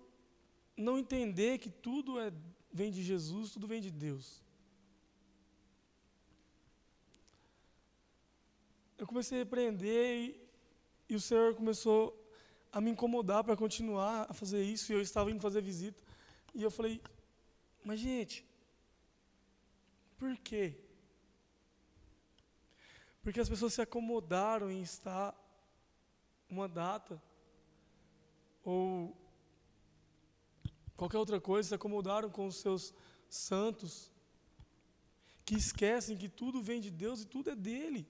não 0.75 0.99
entender 0.99 1.57
que 1.57 1.69
tudo 1.69 2.19
é, 2.19 2.31
vem 2.71 2.91
de 2.91 3.01
Jesus, 3.01 3.51
tudo 3.51 3.65
vem 3.65 3.81
de 3.81 3.89
Deus. 3.89 4.43
Eu 8.97 9.07
comecei 9.07 9.37
a 9.37 9.43
repreender 9.43 10.05
e, 10.17 10.41
e 11.09 11.15
o 11.15 11.21
Senhor 11.21 11.55
começou 11.55 12.01
a 12.71 12.81
me 12.81 12.91
incomodar 12.91 13.43
para 13.43 13.55
continuar 13.55 14.27
a 14.29 14.33
fazer 14.33 14.61
isso, 14.63 14.91
e 14.91 14.95
eu 14.95 15.01
estava 15.01 15.31
indo 15.31 15.39
fazer 15.39 15.61
visita, 15.61 16.03
e 16.53 16.61
eu 16.61 16.69
falei, 16.69 17.01
mas 17.83 17.99
gente, 17.99 18.45
por 20.17 20.35
quê? 20.37 20.86
Porque 23.27 23.41
as 23.41 23.49
pessoas 23.49 23.73
se 23.73 23.81
acomodaram 23.81 24.71
em 24.71 24.81
estar 24.81 25.35
uma 26.49 26.65
data 26.65 27.21
ou 28.63 29.13
qualquer 30.95 31.17
outra 31.17 31.39
coisa, 31.41 31.67
se 31.67 31.75
acomodaram 31.75 32.29
com 32.29 32.47
os 32.47 32.55
seus 32.55 32.93
santos, 33.29 34.13
que 35.43 35.55
esquecem 35.55 36.15
que 36.15 36.29
tudo 36.29 36.61
vem 36.61 36.79
de 36.79 36.89
Deus 36.89 37.23
e 37.23 37.25
tudo 37.25 37.49
é 37.49 37.55
dele. 37.69 38.07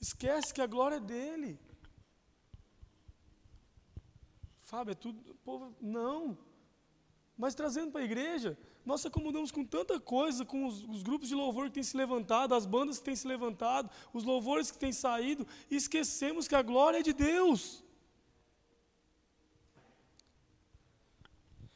Esquece 0.00 0.54
que 0.54 0.60
a 0.60 0.72
glória 0.76 0.98
é 0.98 1.00
dele. 1.00 1.58
Fábio, 4.60 4.92
é 4.92 4.94
tudo. 4.94 5.34
Povo, 5.50 5.74
não. 5.80 6.38
Mas 7.36 7.56
trazendo 7.56 7.90
para 7.90 8.02
a 8.02 8.10
igreja, 8.12 8.56
nós 8.88 9.04
acomodamos 9.04 9.50
com 9.52 9.62
tanta 9.62 10.00
coisa, 10.00 10.46
com 10.46 10.64
os, 10.66 10.82
os, 10.84 11.02
grupos 11.02 11.28
de 11.28 11.34
louvor 11.34 11.66
que 11.66 11.74
têm 11.74 11.82
se 11.82 11.94
levantado, 11.94 12.54
as 12.54 12.64
bandas 12.64 12.98
que 12.98 13.04
têm 13.04 13.14
se 13.14 13.28
levantado, 13.28 13.90
os 14.14 14.24
louvores 14.24 14.70
que 14.70 14.78
têm 14.78 14.92
saído, 14.92 15.46
e 15.70 15.76
esquecemos 15.76 16.48
que 16.48 16.54
a 16.54 16.62
glória 16.62 17.00
é 17.00 17.02
de 17.02 17.12
Deus. 17.12 17.84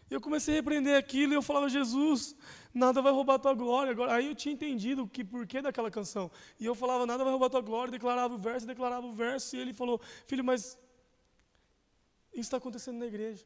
Eu 0.08 0.22
comecei 0.22 0.54
a 0.54 0.56
repreender 0.56 0.96
aquilo 0.96 1.34
e 1.34 1.36
eu 1.36 1.42
falava, 1.42 1.68
Jesus, 1.68 2.34
nada 2.72 3.02
vai 3.02 3.12
roubar 3.12 3.34
a 3.34 3.38
tua 3.38 3.52
glória. 3.52 3.92
Agora, 3.92 4.14
aí 4.14 4.28
eu 4.28 4.34
tinha 4.34 4.54
entendido 4.54 5.02
o 5.02 5.08
que 5.08 5.22
porquê 5.22 5.60
daquela 5.60 5.90
canção. 5.90 6.30
E 6.58 6.64
eu 6.64 6.74
falava, 6.74 7.04
nada 7.04 7.22
vai 7.24 7.30
roubar 7.30 7.48
a 7.48 7.50
tua 7.50 7.60
glória, 7.60 7.92
declarava 7.92 8.34
o 8.34 8.38
verso, 8.38 8.66
declarava 8.66 9.06
o 9.06 9.12
verso, 9.12 9.54
e 9.54 9.58
ele 9.58 9.74
falou, 9.74 10.00
filho, 10.26 10.42
mas 10.42 10.78
isso 12.32 12.48
está 12.48 12.56
acontecendo 12.56 12.98
na 12.98 13.06
igreja. 13.06 13.44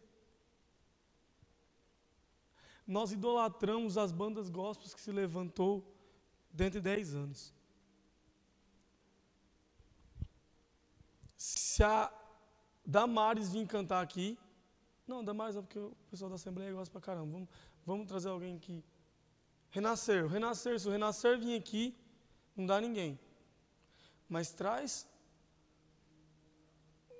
Nós 2.87 3.13
idolatramos 3.13 3.99
as 3.99 4.13
bandas 4.13 4.49
gospels 4.49 4.95
que 4.95 5.01
se 5.01 5.11
levantou 5.11 5.85
dentro 6.53 6.81
de 6.81 6.85
10 6.85 7.15
anos. 7.15 7.55
Se 11.37 11.83
a 11.83 12.13
Damares 12.85 13.51
vir 13.51 13.67
cantar 13.67 14.03
aqui, 14.03 14.39
não, 15.07 15.25
Damares 15.25 15.57
é 15.57 15.61
porque 15.61 15.79
o 15.79 15.97
pessoal 16.11 16.29
da 16.29 16.37
Assembleia 16.37 16.73
gosta 16.73 16.91
pra 16.91 17.01
caramba. 17.01 17.33
Vamos, 17.33 17.49
vamos 17.85 18.07
trazer 18.07 18.29
alguém 18.29 18.59
que. 18.59 18.83
Renascer, 19.71 20.27
Renascer, 20.27 20.81
se 20.81 20.89
o 20.89 20.91
Renascer 20.91 21.39
vir 21.39 21.57
aqui, 21.57 21.95
não 22.57 22.65
dá 22.65 22.81
ninguém. 22.81 23.19
Mas 24.29 24.53
traz 24.53 25.07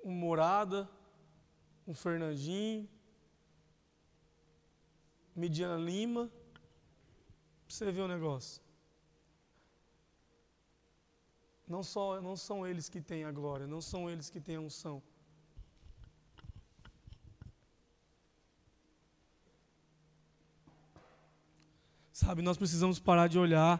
um 0.03 0.11
Morada, 0.11 0.89
um 1.85 1.93
Fernandinho, 1.93 2.89
Mediana 5.37 5.77
Lima, 5.77 6.31
para 7.67 7.75
você 7.75 7.91
ver 7.91 8.01
o 8.01 8.07
negócio. 8.07 8.59
Não, 11.67 11.83
só, 11.83 12.19
não 12.19 12.35
são 12.35 12.65
eles 12.65 12.89
que 12.89 12.99
têm 12.99 13.23
a 13.23 13.31
glória, 13.31 13.67
não 13.67 13.79
são 13.79 14.09
eles 14.09 14.31
que 14.31 14.41
têm 14.41 14.55
a 14.55 14.61
unção. 14.61 15.03
Sabe, 22.11 22.41
nós 22.41 22.57
precisamos 22.57 22.97
parar 22.97 23.27
de 23.27 23.37
olhar 23.37 23.77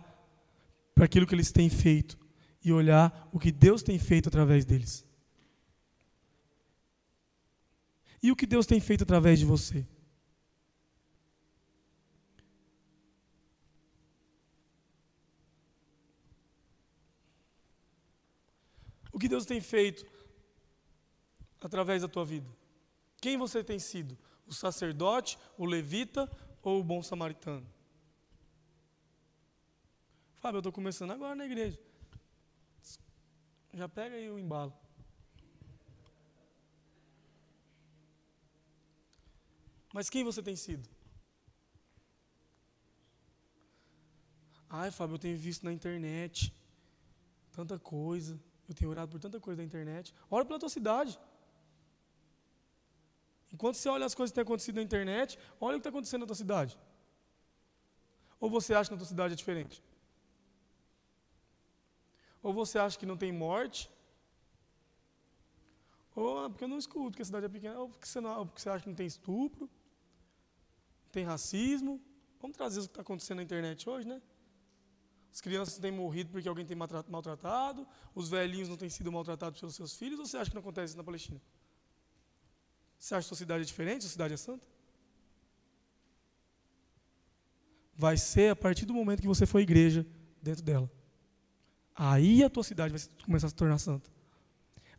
para 0.94 1.06
aquilo 1.06 1.26
que 1.26 1.34
eles 1.34 1.52
têm 1.52 1.72
feito 1.72 2.20
e 2.64 2.72
olhar 2.72 3.28
o 3.32 3.40
que 3.40 3.52
Deus 3.52 3.82
tem 3.82 3.98
feito 3.98 4.30
através 4.30 4.64
deles. 4.64 5.04
E 8.22 8.32
o 8.32 8.36
que 8.36 8.46
Deus 8.46 8.68
tem 8.68 8.80
feito 8.80 9.04
através 9.04 9.40
de 9.40 9.46
você? 9.46 9.88
O 19.18 19.20
que 19.20 19.28
Deus 19.28 19.48
tem 19.48 19.60
feito 19.60 20.06
através 21.60 22.04
da 22.04 22.08
tua 22.08 22.24
vida? 22.24 22.48
Quem 23.20 23.36
você 23.36 23.64
tem 23.64 23.80
sido? 23.80 24.16
O 24.46 24.54
sacerdote, 24.54 25.40
o 25.58 25.66
levita 25.66 26.30
ou 26.62 26.80
o 26.80 26.84
bom 26.84 27.02
samaritano? 27.02 27.68
Fábio, 30.36 30.58
eu 30.58 30.60
estou 30.60 30.72
começando 30.72 31.10
agora 31.10 31.34
na 31.34 31.48
igreja. 31.48 31.80
Já 33.74 33.90
pega 33.90 34.16
aí 34.16 34.30
o 34.30 34.38
embalo. 34.38 34.72
Mas 39.92 40.12
quem 40.12 40.24
você 40.24 40.44
tem 40.44 40.56
sido? 40.56 40.88
Ai, 44.70 44.92
Fábio, 44.92 45.16
eu 45.16 45.20
tenho 45.20 45.40
visto 45.40 45.64
na 45.64 45.74
internet 45.74 46.54
tanta 47.52 47.80
coisa. 47.80 48.40
Eu 48.68 48.76
tenho 48.76 48.92
orado 48.92 49.10
por 49.12 49.20
tanta 49.20 49.40
coisa 49.40 49.58
da 49.62 49.64
internet. 49.64 50.14
Ora 50.30 50.46
pela 50.46 50.60
tua 50.60 50.70
cidade. 50.70 51.18
Enquanto 53.52 53.76
você 53.76 53.88
olha 53.90 54.06
as 54.06 54.14
coisas 54.14 54.32
que 54.32 54.36
têm 54.36 54.42
acontecido 54.42 54.76
na 54.76 54.82
internet, 54.82 55.40
olha 55.60 55.78
o 55.78 55.80
que 55.80 55.88
está 55.88 55.90
acontecendo 55.90 56.22
na 56.22 56.28
tua 56.28 56.36
cidade. 56.36 56.78
Ou 58.40 58.50
você 58.50 58.74
acha 58.74 58.90
que 58.90 58.96
na 58.96 59.00
tua 59.00 59.08
cidade 59.08 59.34
é 59.34 59.38
diferente? 59.38 59.82
Ou 62.44 62.54
você 62.54 62.78
acha 62.78 62.98
que 63.00 63.06
não 63.06 63.18
tem 63.18 63.32
morte? 63.32 63.90
Ou 66.16 66.46
é 66.46 66.50
porque 66.50 66.64
eu 66.64 66.68
não 66.68 66.78
escuto, 66.78 67.12
porque 67.12 67.22
a 67.22 67.26
cidade 67.26 67.46
é 67.46 67.50
pequena. 67.50 67.80
Ou 67.80 67.90
porque 67.90 68.08
você, 68.08 68.20
não, 68.20 68.40
ou 68.40 68.46
porque 68.46 68.62
você 68.62 68.70
acha 68.70 68.84
que 68.84 68.90
não 68.90 68.96
tem 68.96 69.08
estupro? 69.08 69.70
Tem 71.12 71.24
racismo? 71.24 72.02
Vamos 72.40 72.56
trazer 72.58 72.80
o 72.80 72.84
que 72.84 72.90
está 72.90 73.02
acontecendo 73.02 73.38
na 73.38 73.44
internet 73.44 73.90
hoje, 73.90 74.08
né? 74.08 74.22
As 75.38 75.42
crianças 75.42 75.78
têm 75.78 75.92
morrido 75.92 76.32
porque 76.32 76.50
alguém 76.50 76.66
tem 76.66 76.76
maltratado, 76.76 77.88
os 78.16 78.28
velhinhos 78.28 78.68
não 78.70 78.76
têm 78.76 78.90
sido 78.90 79.12
maltratados 79.12 79.60
pelos 79.60 79.76
seus 79.76 79.94
filhos, 79.96 80.18
ou 80.20 80.26
você 80.26 80.36
acha 80.36 80.50
que 80.50 80.56
não 80.56 80.62
acontece 80.62 80.90
isso 80.90 80.98
na 80.98 81.04
Palestina? 81.04 81.40
Você 82.98 83.14
acha 83.14 83.22
que 83.22 83.28
sua 83.28 83.38
cidade 83.38 83.62
é 83.62 83.66
diferente, 83.66 84.02
sua 84.02 84.10
cidade 84.10 84.34
é 84.34 84.38
santa? 84.38 84.68
Vai 87.96 88.18
ser 88.18 88.50
a 88.50 88.56
partir 88.56 88.88
do 88.88 88.96
momento 88.96 89.22
que 89.22 89.28
você 89.28 89.46
for 89.46 89.60
igreja 89.60 90.04
dentro 90.42 90.64
dela. 90.64 90.92
Aí 91.94 92.44
a 92.44 92.50
tua 92.50 92.64
cidade 92.64 92.98
vai 92.98 93.24
começar 93.24 93.46
a 93.46 93.50
se 93.52 93.56
tornar 93.56 93.78
santa. 93.78 94.10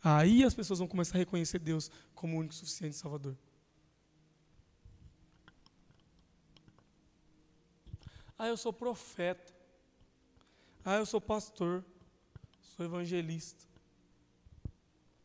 Aí 0.00 0.44
as 0.44 0.54
pessoas 0.54 0.78
vão 0.78 0.86
começar 0.86 1.16
a 1.16 1.18
reconhecer 1.18 1.58
Deus 1.58 1.90
como 2.14 2.36
o 2.36 2.38
único 2.38 2.54
suficiente 2.54 2.94
Salvador. 2.94 3.36
Ah, 8.38 8.46
eu 8.46 8.56
sou 8.56 8.72
profeta. 8.72 9.57
Ah, 10.90 10.96
eu 10.96 11.04
sou 11.04 11.20
pastor, 11.20 11.84
sou 12.62 12.82
evangelista. 12.82 13.62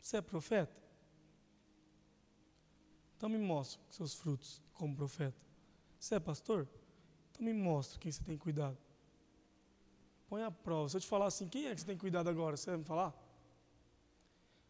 Você 0.01 0.17
é 0.17 0.21
profeta? 0.21 0.75
Então 3.15 3.29
me 3.29 3.37
mostra 3.37 3.79
seus 3.89 4.13
frutos 4.13 4.61
como 4.73 4.93
profeta. 4.93 5.39
Você 5.97 6.15
é 6.15 6.19
pastor? 6.19 6.67
Então 7.31 7.45
me 7.45 7.53
mostra 7.53 7.97
quem 7.97 8.11
você 8.11 8.21
tem 8.21 8.37
cuidado. 8.37 8.77
Põe 10.27 10.43
a 10.43 10.51
prova. 10.51 10.89
Se 10.89 10.97
eu 10.97 10.99
te 10.99 11.07
falar 11.07 11.27
assim, 11.27 11.47
quem 11.47 11.67
é 11.67 11.73
que 11.73 11.79
você 11.79 11.87
tem 11.87 11.97
cuidado 11.97 12.29
agora? 12.29 12.57
Você 12.57 12.69
vai 12.69 12.79
me 12.79 12.83
falar? 12.83 13.13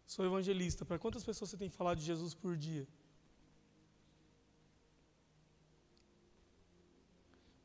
Sou 0.05 0.23
evangelista. 0.23 0.85
Para 0.85 0.99
quantas 0.99 1.23
pessoas 1.23 1.49
você 1.49 1.57
tem 1.57 1.71
falado 1.71 1.97
de 1.97 2.05
Jesus 2.05 2.35
por 2.35 2.55
dia? 2.55 2.87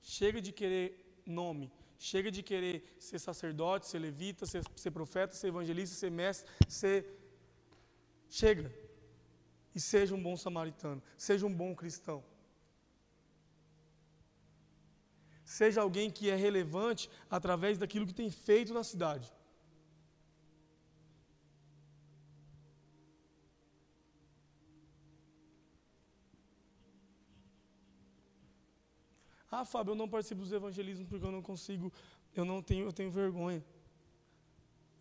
Chega 0.01 0.41
de 0.41 0.51
querer 0.51 1.23
nome. 1.27 1.71
Chega 1.99 2.31
de 2.31 2.43
querer 2.43 2.97
ser 2.99 3.19
sacerdote, 3.19 3.89
ser 3.89 3.99
levita, 3.99 4.47
ser, 4.47 4.63
ser 4.77 4.91
profeta, 4.93 5.35
ser 5.35 5.49
evangelista, 5.49 5.97
ser 5.97 6.11
mestre, 6.11 6.49
ser. 6.69 7.07
Chega. 8.31 8.73
E 9.75 9.81
seja 9.81 10.15
um 10.15 10.23
bom 10.23 10.37
samaritano, 10.37 11.03
seja 11.17 11.45
um 11.45 11.53
bom 11.53 11.75
cristão. 11.75 12.25
Seja 15.45 15.81
alguém 15.81 16.11
que 16.11 16.31
é 16.31 16.37
relevante 16.37 17.11
através 17.29 17.79
daquilo 17.79 18.07
que 18.07 18.15
tem 18.15 18.31
feito 18.31 18.73
na 18.73 18.85
cidade. 18.85 19.33
Ah, 29.59 29.65
Fábio, 29.65 29.91
eu 29.91 29.97
não 29.97 30.09
participo 30.09 30.43
dos 30.43 30.53
evangelismos 30.53 31.09
porque 31.09 31.27
eu 31.27 31.33
não 31.33 31.43
consigo, 31.43 31.93
eu 32.33 32.45
não 32.45 32.63
tenho, 32.63 32.87
eu 32.87 32.93
tenho 32.93 33.11
vergonha. 33.11 33.65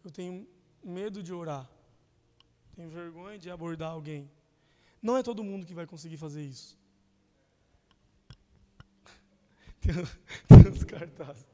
Eu 0.03 0.09
tenho 0.09 0.47
medo 0.83 1.21
de 1.21 1.31
orar. 1.31 1.69
Tenho 2.75 2.89
vergonha 2.89 3.37
de 3.37 3.51
abordar 3.51 3.91
alguém. 3.91 4.31
Não 4.99 5.15
é 5.15 5.21
todo 5.21 5.43
mundo 5.43 5.63
que 5.63 5.75
vai 5.75 5.85
conseguir 5.85 6.17
fazer 6.17 6.41
isso. 6.41 6.75
Tem, 9.79 9.93
tem 10.47 10.71
uns 10.71 10.83
cartazes. 10.83 11.45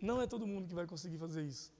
Não 0.00 0.22
é 0.22 0.28
todo 0.28 0.46
mundo 0.46 0.68
que 0.68 0.74
vai 0.74 0.86
conseguir 0.86 1.18
fazer 1.18 1.42
isso. 1.42 1.72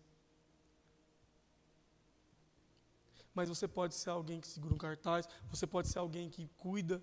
Mas 3.32 3.48
você 3.48 3.68
pode 3.68 3.94
ser 3.94 4.10
alguém 4.10 4.40
que 4.40 4.48
segura 4.48 4.74
um 4.74 4.84
cartaz, 4.88 5.28
você 5.48 5.68
pode 5.68 5.88
ser 5.88 6.00
alguém 6.00 6.28
que 6.28 6.48
cuida, 6.58 7.00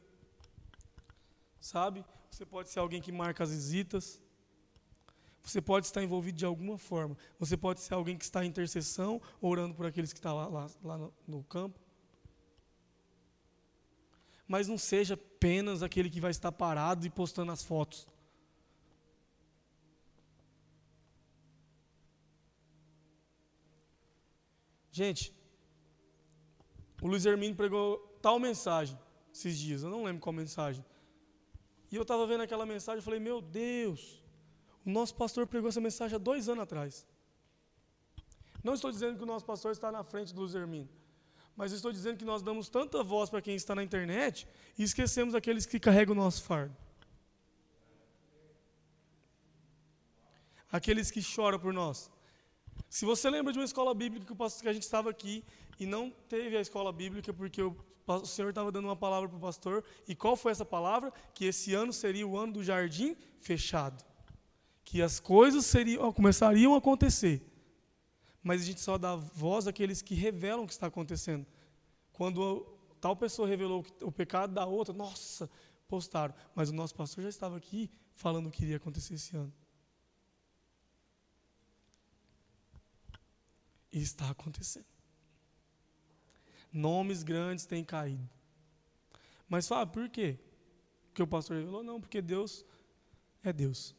sabe? 1.60 2.06
Você 2.30 2.46
pode 2.46 2.70
ser 2.70 2.80
alguém 2.80 3.02
que 3.02 3.12
marca 3.12 3.44
as 3.44 3.52
visitas. 3.52 4.22
Você 5.44 5.62
pode 5.62 5.86
estar 5.86 6.04
envolvido 6.04 6.38
de 6.38 6.46
alguma 6.46 6.78
forma. 6.78 7.18
Você 7.40 7.56
pode 7.56 7.80
ser 7.80 7.94
alguém 7.94 8.18
que 8.18 8.26
está 8.26 8.44
em 8.44 8.50
intercessão, 8.50 9.22
orando 9.40 9.74
por 9.74 9.86
aqueles 9.86 10.12
que 10.12 10.20
estão 10.20 10.36
lá, 10.36 10.48
lá, 10.48 10.70
lá 10.84 10.98
no, 10.98 11.14
no 11.26 11.44
campo. 11.44 11.80
Mas 14.48 14.68
não 14.68 14.78
seja 14.78 15.14
apenas 15.14 15.82
aquele 15.82 16.10
que 16.10 16.20
vai 16.20 16.32
estar 16.32 16.52
parado 16.52 17.06
e 17.06 17.10
postando 17.10 17.52
as 17.52 17.64
fotos. 17.64 18.08
Gente, 24.92 25.32
o 27.02 27.08
Luiz 27.08 27.26
Hermínio 27.26 27.56
pregou 27.56 28.00
tal 28.22 28.40
mensagem 28.40 28.98
esses 29.32 29.58
dias, 29.58 29.84
eu 29.84 29.90
não 29.90 30.04
lembro 30.04 30.20
qual 30.20 30.34
mensagem. 30.34 30.84
E 31.92 31.96
eu 31.96 32.02
estava 32.02 32.26
vendo 32.28 32.42
aquela 32.42 32.66
mensagem 32.66 33.00
e 33.00 33.04
falei, 33.04 33.20
meu 33.20 33.42
Deus, 33.42 34.22
o 34.86 34.90
nosso 34.90 35.16
pastor 35.16 35.48
pregou 35.48 35.70
essa 35.70 35.82
mensagem 35.82 36.16
há 36.16 36.20
dois 36.20 36.50
anos 36.50 36.64
atrás. 36.64 37.08
Não 38.64 38.74
estou 38.74 38.92
dizendo 38.92 39.18
que 39.18 39.24
o 39.24 39.26
nosso 39.26 39.46
pastor 39.46 39.72
está 39.72 39.92
na 39.92 40.04
frente 40.04 40.34
do 40.34 40.42
Luiz 40.42 40.54
Hermínio, 40.54 40.90
mas 41.56 41.72
estou 41.72 41.92
dizendo 41.92 42.18
que 42.18 42.26
nós 42.26 42.42
damos 42.42 42.70
tanta 42.70 43.04
voz 43.04 43.30
para 43.30 43.42
quem 43.42 43.56
está 43.56 43.74
na 43.74 43.84
internet 43.84 44.48
e 44.78 44.84
esquecemos 44.84 45.34
aqueles 45.34 45.66
que 45.66 45.80
carregam 45.80 46.14
o 46.14 46.18
nosso 46.18 46.44
fardo. 46.44 46.76
Aqueles 50.70 51.10
que 51.10 51.22
choram 51.22 51.60
por 51.60 51.74
nós. 51.74 52.12
Se 52.90 53.06
você 53.06 53.30
lembra 53.30 53.52
de 53.52 53.60
uma 53.60 53.66
escola 53.66 53.94
bíblica 53.94 54.34
que 54.62 54.70
a 54.70 54.74
gente 54.74 54.84
estava 54.84 55.10
aqui 55.10 55.44
e 55.80 55.86
não 55.86 56.10
teve 56.30 56.58
a 56.58 56.62
escola 56.62 56.92
bíblica 56.92 57.34
porque 57.34 57.62
o 57.62 57.76
Senhor 58.26 58.50
estava 58.50 58.72
dando 58.72 58.86
uma 58.86 58.96
palavra 58.96 59.28
para 59.28 59.38
o 59.38 59.42
pastor, 59.42 59.84
e 60.08 60.16
qual 60.16 60.36
foi 60.36 60.52
essa 60.52 60.66
palavra? 60.66 61.12
Que 61.34 61.46
esse 61.46 61.74
ano 61.74 61.92
seria 61.92 62.26
o 62.26 62.38
ano 62.38 62.54
do 62.54 62.64
jardim 62.64 63.16
fechado. 63.40 64.04
Que 64.84 65.02
as 65.02 65.20
coisas 65.20 65.66
seriam, 65.66 66.12
começariam 66.14 66.74
a 66.74 66.78
acontecer. 66.78 67.42
Mas 68.42 68.62
a 68.62 68.66
gente 68.66 68.80
só 68.80 68.98
dá 68.98 69.16
voz 69.16 69.68
àqueles 69.68 70.02
que 70.02 70.16
revelam 70.16 70.64
o 70.64 70.68
que 70.68 70.72
está 70.72 70.88
acontecendo. 70.88 71.46
Quando 72.14 72.66
tal 73.02 73.16
pessoa 73.16 73.48
revelou 73.48 73.86
o 74.02 74.12
pecado 74.12 74.54
da 74.54 74.66
outra, 74.66 74.94
nossa, 74.94 75.50
postaram. 75.88 76.34
Mas 76.56 76.70
o 76.70 76.74
nosso 76.74 76.96
pastor 76.96 77.24
já 77.24 77.30
estava 77.30 77.58
aqui 77.58 77.92
falando 78.16 78.48
o 78.48 78.52
que 78.52 78.64
iria 78.64 78.78
acontecer 78.78 79.16
esse 79.16 79.36
ano. 79.36 79.54
E 83.98 84.02
está 84.02 84.30
acontecendo 84.30 84.98
nomes 86.72 87.24
grandes 87.24 87.66
têm 87.66 87.84
caído. 87.84 88.30
Mas 89.50 89.68
fala, 89.68 89.88
por 89.88 90.10
quê? 90.10 90.38
Porque 91.08 91.24
o 91.24 91.28
pastor 91.28 91.58
revelou? 91.58 91.84
Não, 91.84 92.00
porque 92.00 92.22
Deus 92.22 92.66
é 93.44 93.52
Deus. 93.52 93.96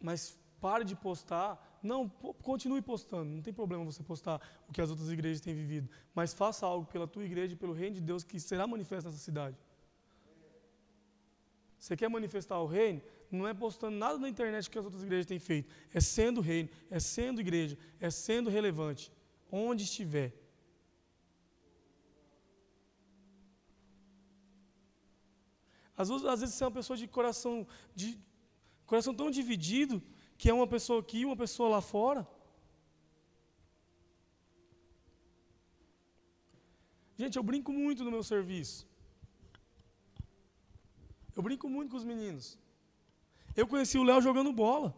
Mas 0.00 0.38
pare 0.60 0.84
de 0.84 0.96
postar. 0.96 1.78
Não, 1.82 2.08
continue 2.08 2.82
postando. 2.82 3.30
Não 3.30 3.42
tem 3.42 3.54
problema 3.54 3.84
você 3.84 4.02
postar 4.02 4.40
o 4.68 4.72
que 4.72 4.80
as 4.80 4.90
outras 4.90 5.08
igrejas 5.10 5.40
têm 5.40 5.54
vivido. 5.54 5.88
Mas 6.14 6.34
faça 6.34 6.66
algo 6.66 6.86
pela 6.86 7.06
tua 7.06 7.24
igreja 7.24 7.54
e 7.54 7.56
pelo 7.56 7.72
reino 7.72 7.96
de 7.96 8.00
Deus 8.00 8.24
que 8.24 8.38
será 8.40 8.66
manifesto 8.66 9.08
nessa 9.08 9.22
cidade. 9.22 9.56
Você 11.78 11.96
quer 11.96 12.08
manifestar 12.08 12.60
o 12.60 12.66
reino? 12.66 13.00
não 13.30 13.46
é 13.46 13.52
postando 13.52 13.96
nada 13.96 14.18
na 14.18 14.28
internet 14.28 14.70
que 14.70 14.78
as 14.78 14.84
outras 14.84 15.02
igrejas 15.02 15.26
têm 15.26 15.38
feito. 15.38 15.68
É 15.92 16.00
sendo 16.00 16.40
reino, 16.40 16.68
é 16.90 16.98
sendo 16.98 17.40
igreja, 17.40 17.76
é 18.00 18.10
sendo 18.10 18.48
relevante. 18.50 19.12
Onde 19.50 19.84
estiver. 19.84 20.32
Às 25.96 26.08
vezes, 26.08 26.24
às 26.24 26.40
vezes 26.40 26.54
você 26.54 26.64
é 26.64 26.66
uma 26.66 26.78
pessoa 26.80 26.96
de 26.96 27.06
coração, 27.08 27.66
de 27.94 28.18
coração 28.86 29.14
tão 29.14 29.30
dividido 29.30 30.02
que 30.36 30.48
é 30.48 30.54
uma 30.54 30.66
pessoa 30.66 31.00
aqui 31.00 31.20
e 31.20 31.24
uma 31.24 31.36
pessoa 31.36 31.68
lá 31.68 31.80
fora. 31.80 32.26
Gente, 37.16 37.36
eu 37.36 37.42
brinco 37.42 37.72
muito 37.72 38.04
no 38.04 38.12
meu 38.12 38.22
serviço. 38.22 38.86
Eu 41.38 41.42
brinco 41.48 41.66
muito 41.74 41.90
com 41.92 41.96
os 42.02 42.08
meninos. 42.12 42.46
Eu 43.60 43.64
conheci 43.72 43.96
o 43.96 44.06
Léo 44.08 44.20
jogando 44.20 44.52
bola. 44.52 44.88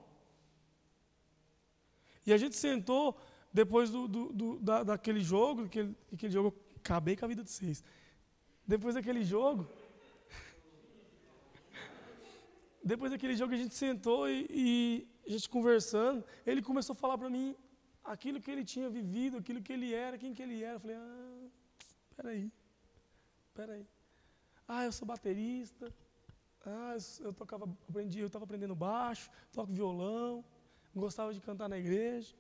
E 2.27 2.33
a 2.33 2.39
gente 2.43 2.57
sentou 2.57 3.05
depois 3.53 3.91
do, 3.91 4.09
do, 4.15 4.23
do 4.39 4.49
da, 4.59 4.77
daquele 4.83 5.21
jogo, 5.21 5.65
aquele, 5.67 5.95
aquele 6.15 6.33
jogo, 6.33 6.49
acabei 6.77 7.15
com 7.15 7.27
a 7.27 7.29
vida 7.29 7.45
de 7.45 7.51
vocês. 7.51 7.85
Depois 8.67 8.95
daquele 8.95 9.23
jogo, 9.23 9.69
depois 12.93 13.13
daquele 13.13 13.37
jogo 13.37 13.53
a 13.53 13.61
gente 13.63 13.75
sentou 13.75 14.27
e, 14.27 14.47
e 14.49 15.07
a 15.27 15.31
gente 15.33 15.47
conversando, 15.57 16.25
ele 16.47 16.63
começou 16.63 16.95
a 16.95 17.03
falar 17.05 17.19
para 17.19 17.29
mim 17.29 17.55
aquilo 18.03 18.41
que 18.41 18.51
ele 18.51 18.65
tinha 18.65 18.89
vivido, 18.89 19.37
aquilo 19.37 19.61
que 19.61 19.75
ele 19.75 19.93
era, 19.93 20.17
quem 20.17 20.33
que 20.33 20.43
ele 20.43 20.65
era. 20.65 20.77
Eu 20.77 20.81
falei, 20.81 20.97
ah, 20.97 21.49
peraí, 22.17 22.53
peraí. 23.53 23.87
Ah, 24.67 24.85
eu 24.87 24.93
sou 24.93 25.07
baterista, 25.07 25.93
ah, 26.65 26.97
eu 27.21 27.33
tocava, 27.33 27.65
aprendi, 27.89 28.21
eu 28.21 28.27
estava 28.27 28.45
aprendendo 28.45 28.75
baixo, 28.75 29.31
toco 29.53 29.73
violão, 29.73 30.45
gostava 30.95 31.33
de 31.33 31.41
cantar 31.41 31.69
na 31.69 31.79
igreja. 31.79 32.35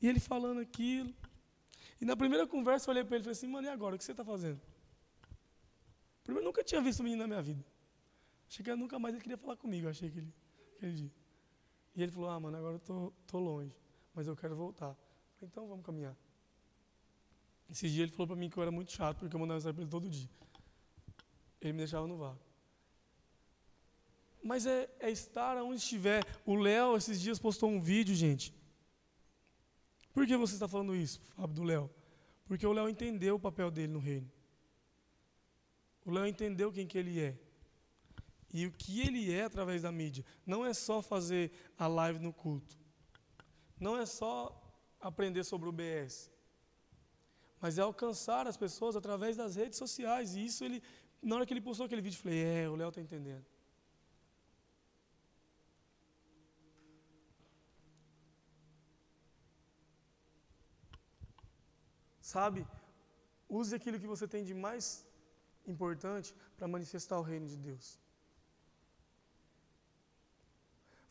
E 0.00 0.08
ele 0.08 0.20
falando 0.20 0.60
aquilo. 0.60 1.14
E 2.00 2.04
na 2.04 2.16
primeira 2.16 2.46
conversa 2.46 2.88
eu 2.88 2.92
olhei 2.92 3.04
para 3.04 3.16
ele 3.16 3.22
e 3.22 3.24
falei 3.24 3.32
assim, 3.32 3.46
mano, 3.46 3.66
e 3.66 3.70
agora? 3.70 3.94
O 3.94 3.98
que 3.98 4.04
você 4.04 4.12
está 4.12 4.24
fazendo? 4.24 4.60
Primeiro, 6.24 6.44
eu 6.44 6.48
nunca 6.48 6.64
tinha 6.64 6.80
visto 6.80 7.00
um 7.00 7.04
menino 7.04 7.22
na 7.22 7.28
minha 7.28 7.42
vida. 7.42 7.64
Achei 8.48 8.64
que 8.64 8.74
nunca 8.74 8.98
mais 8.98 9.14
ele 9.14 9.22
queria 9.22 9.36
falar 9.36 9.56
comigo, 9.56 9.88
achei 9.88 10.10
que 10.10 10.18
ele, 10.18 10.34
aquele 10.76 10.92
dia. 10.92 11.12
E 11.94 12.02
ele 12.02 12.12
falou, 12.12 12.30
ah, 12.30 12.40
mano, 12.40 12.56
agora 12.56 12.76
eu 12.76 12.80
tô, 12.80 13.12
tô 13.26 13.38
longe, 13.38 13.74
mas 14.14 14.26
eu 14.26 14.36
quero 14.36 14.56
voltar. 14.56 14.94
Falei, 15.34 15.50
então 15.50 15.66
vamos 15.68 15.84
caminhar. 15.84 16.16
Esse 17.68 17.88
dia 17.88 18.04
ele 18.04 18.12
falou 18.12 18.28
para 18.28 18.36
mim 18.36 18.48
que 18.48 18.56
eu 18.56 18.62
era 18.62 18.70
muito 18.70 18.92
chato, 18.92 19.18
porque 19.18 19.34
eu 19.34 19.40
mandava 19.40 19.56
mensagem 19.56 19.74
para 19.74 19.82
ele 19.82 19.90
todo 19.90 20.08
dia. 20.08 20.30
Ele 21.60 21.72
me 21.72 21.78
deixava 21.78 22.06
no 22.06 22.16
vácuo 22.16 22.45
mas 24.46 24.64
é, 24.66 24.88
é 25.00 25.10
estar 25.10 25.56
onde 25.58 25.80
estiver. 25.80 26.24
O 26.44 26.54
Léo, 26.54 26.96
esses 26.96 27.20
dias, 27.20 27.38
postou 27.38 27.68
um 27.68 27.80
vídeo, 27.80 28.14
gente. 28.14 28.54
Por 30.12 30.26
que 30.26 30.36
você 30.36 30.54
está 30.54 30.66
falando 30.66 30.94
isso, 30.94 31.20
Fábio, 31.34 31.54
do 31.54 31.64
Léo? 31.64 31.90
Porque 32.46 32.66
o 32.66 32.72
Léo 32.72 32.88
entendeu 32.88 33.34
o 33.34 33.40
papel 33.40 33.70
dele 33.70 33.92
no 33.92 33.98
reino. 33.98 34.30
O 36.04 36.10
Léo 36.10 36.26
entendeu 36.26 36.72
quem 36.72 36.86
que 36.86 36.96
ele 36.96 37.20
é. 37.20 37.36
E 38.52 38.66
o 38.66 38.72
que 38.72 39.00
ele 39.00 39.32
é 39.32 39.42
através 39.42 39.82
da 39.82 39.90
mídia. 39.90 40.24
Não 40.46 40.64
é 40.64 40.72
só 40.72 41.02
fazer 41.02 41.50
a 41.76 41.86
live 41.88 42.20
no 42.20 42.32
culto. 42.32 42.78
Não 43.78 43.98
é 43.98 44.06
só 44.06 44.34
aprender 45.00 45.44
sobre 45.44 45.68
o 45.68 45.72
BS. 45.72 46.30
Mas 47.60 47.76
é 47.78 47.82
alcançar 47.82 48.46
as 48.46 48.56
pessoas 48.56 48.96
através 48.96 49.36
das 49.36 49.56
redes 49.56 49.76
sociais. 49.76 50.34
E 50.36 50.46
isso 50.46 50.64
ele, 50.64 50.82
na 51.20 51.36
hora 51.36 51.44
que 51.44 51.52
ele 51.52 51.60
postou 51.60 51.86
aquele 51.86 52.00
vídeo, 52.00 52.16
eu 52.16 52.22
falei, 52.22 52.44
é, 52.44 52.68
o 52.68 52.76
Léo 52.76 52.88
está 52.88 53.00
entendendo. 53.00 53.44
Sabe? 62.36 62.60
Use 63.58 63.74
aquilo 63.74 64.00
que 64.02 64.12
você 64.12 64.26
tem 64.32 64.42
de 64.48 64.54
mais 64.66 64.84
importante 65.72 66.34
para 66.56 66.68
manifestar 66.74 67.18
o 67.18 67.26
reino 67.30 67.46
de 67.52 67.56
Deus. 67.68 67.86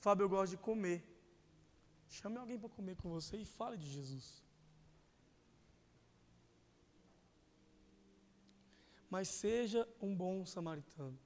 Fábio, 0.06 0.26
eu 0.26 0.30
gosto 0.36 0.52
de 0.52 0.58
comer. 0.70 1.00
Chame 2.18 2.38
alguém 2.38 2.60
para 2.60 2.76
comer 2.78 2.96
com 3.02 3.10
você 3.10 3.38
e 3.38 3.46
fale 3.58 3.76
de 3.84 3.90
Jesus. 3.98 4.44
Mas 9.10 9.28
seja 9.28 9.82
um 10.00 10.16
bom 10.24 10.46
samaritano. 10.46 11.18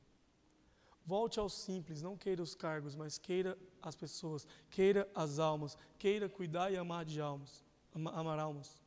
Volte 1.05 1.39
ao 1.39 1.49
simples, 1.49 2.01
não 2.01 2.15
queira 2.15 2.41
os 2.41 2.55
cargos, 2.55 2.95
mas 2.95 3.17
queira 3.17 3.57
as 3.81 3.97
pessoas, 3.97 4.47
queira 4.69 5.09
as 5.13 5.39
almas, 5.39 5.77
queira 5.97 6.29
cuidar 6.29 6.71
e 6.71 6.77
amar 6.77 7.03
de 7.03 7.19
almas, 7.19 7.65
amar 7.93 8.39
almas. 8.39 8.78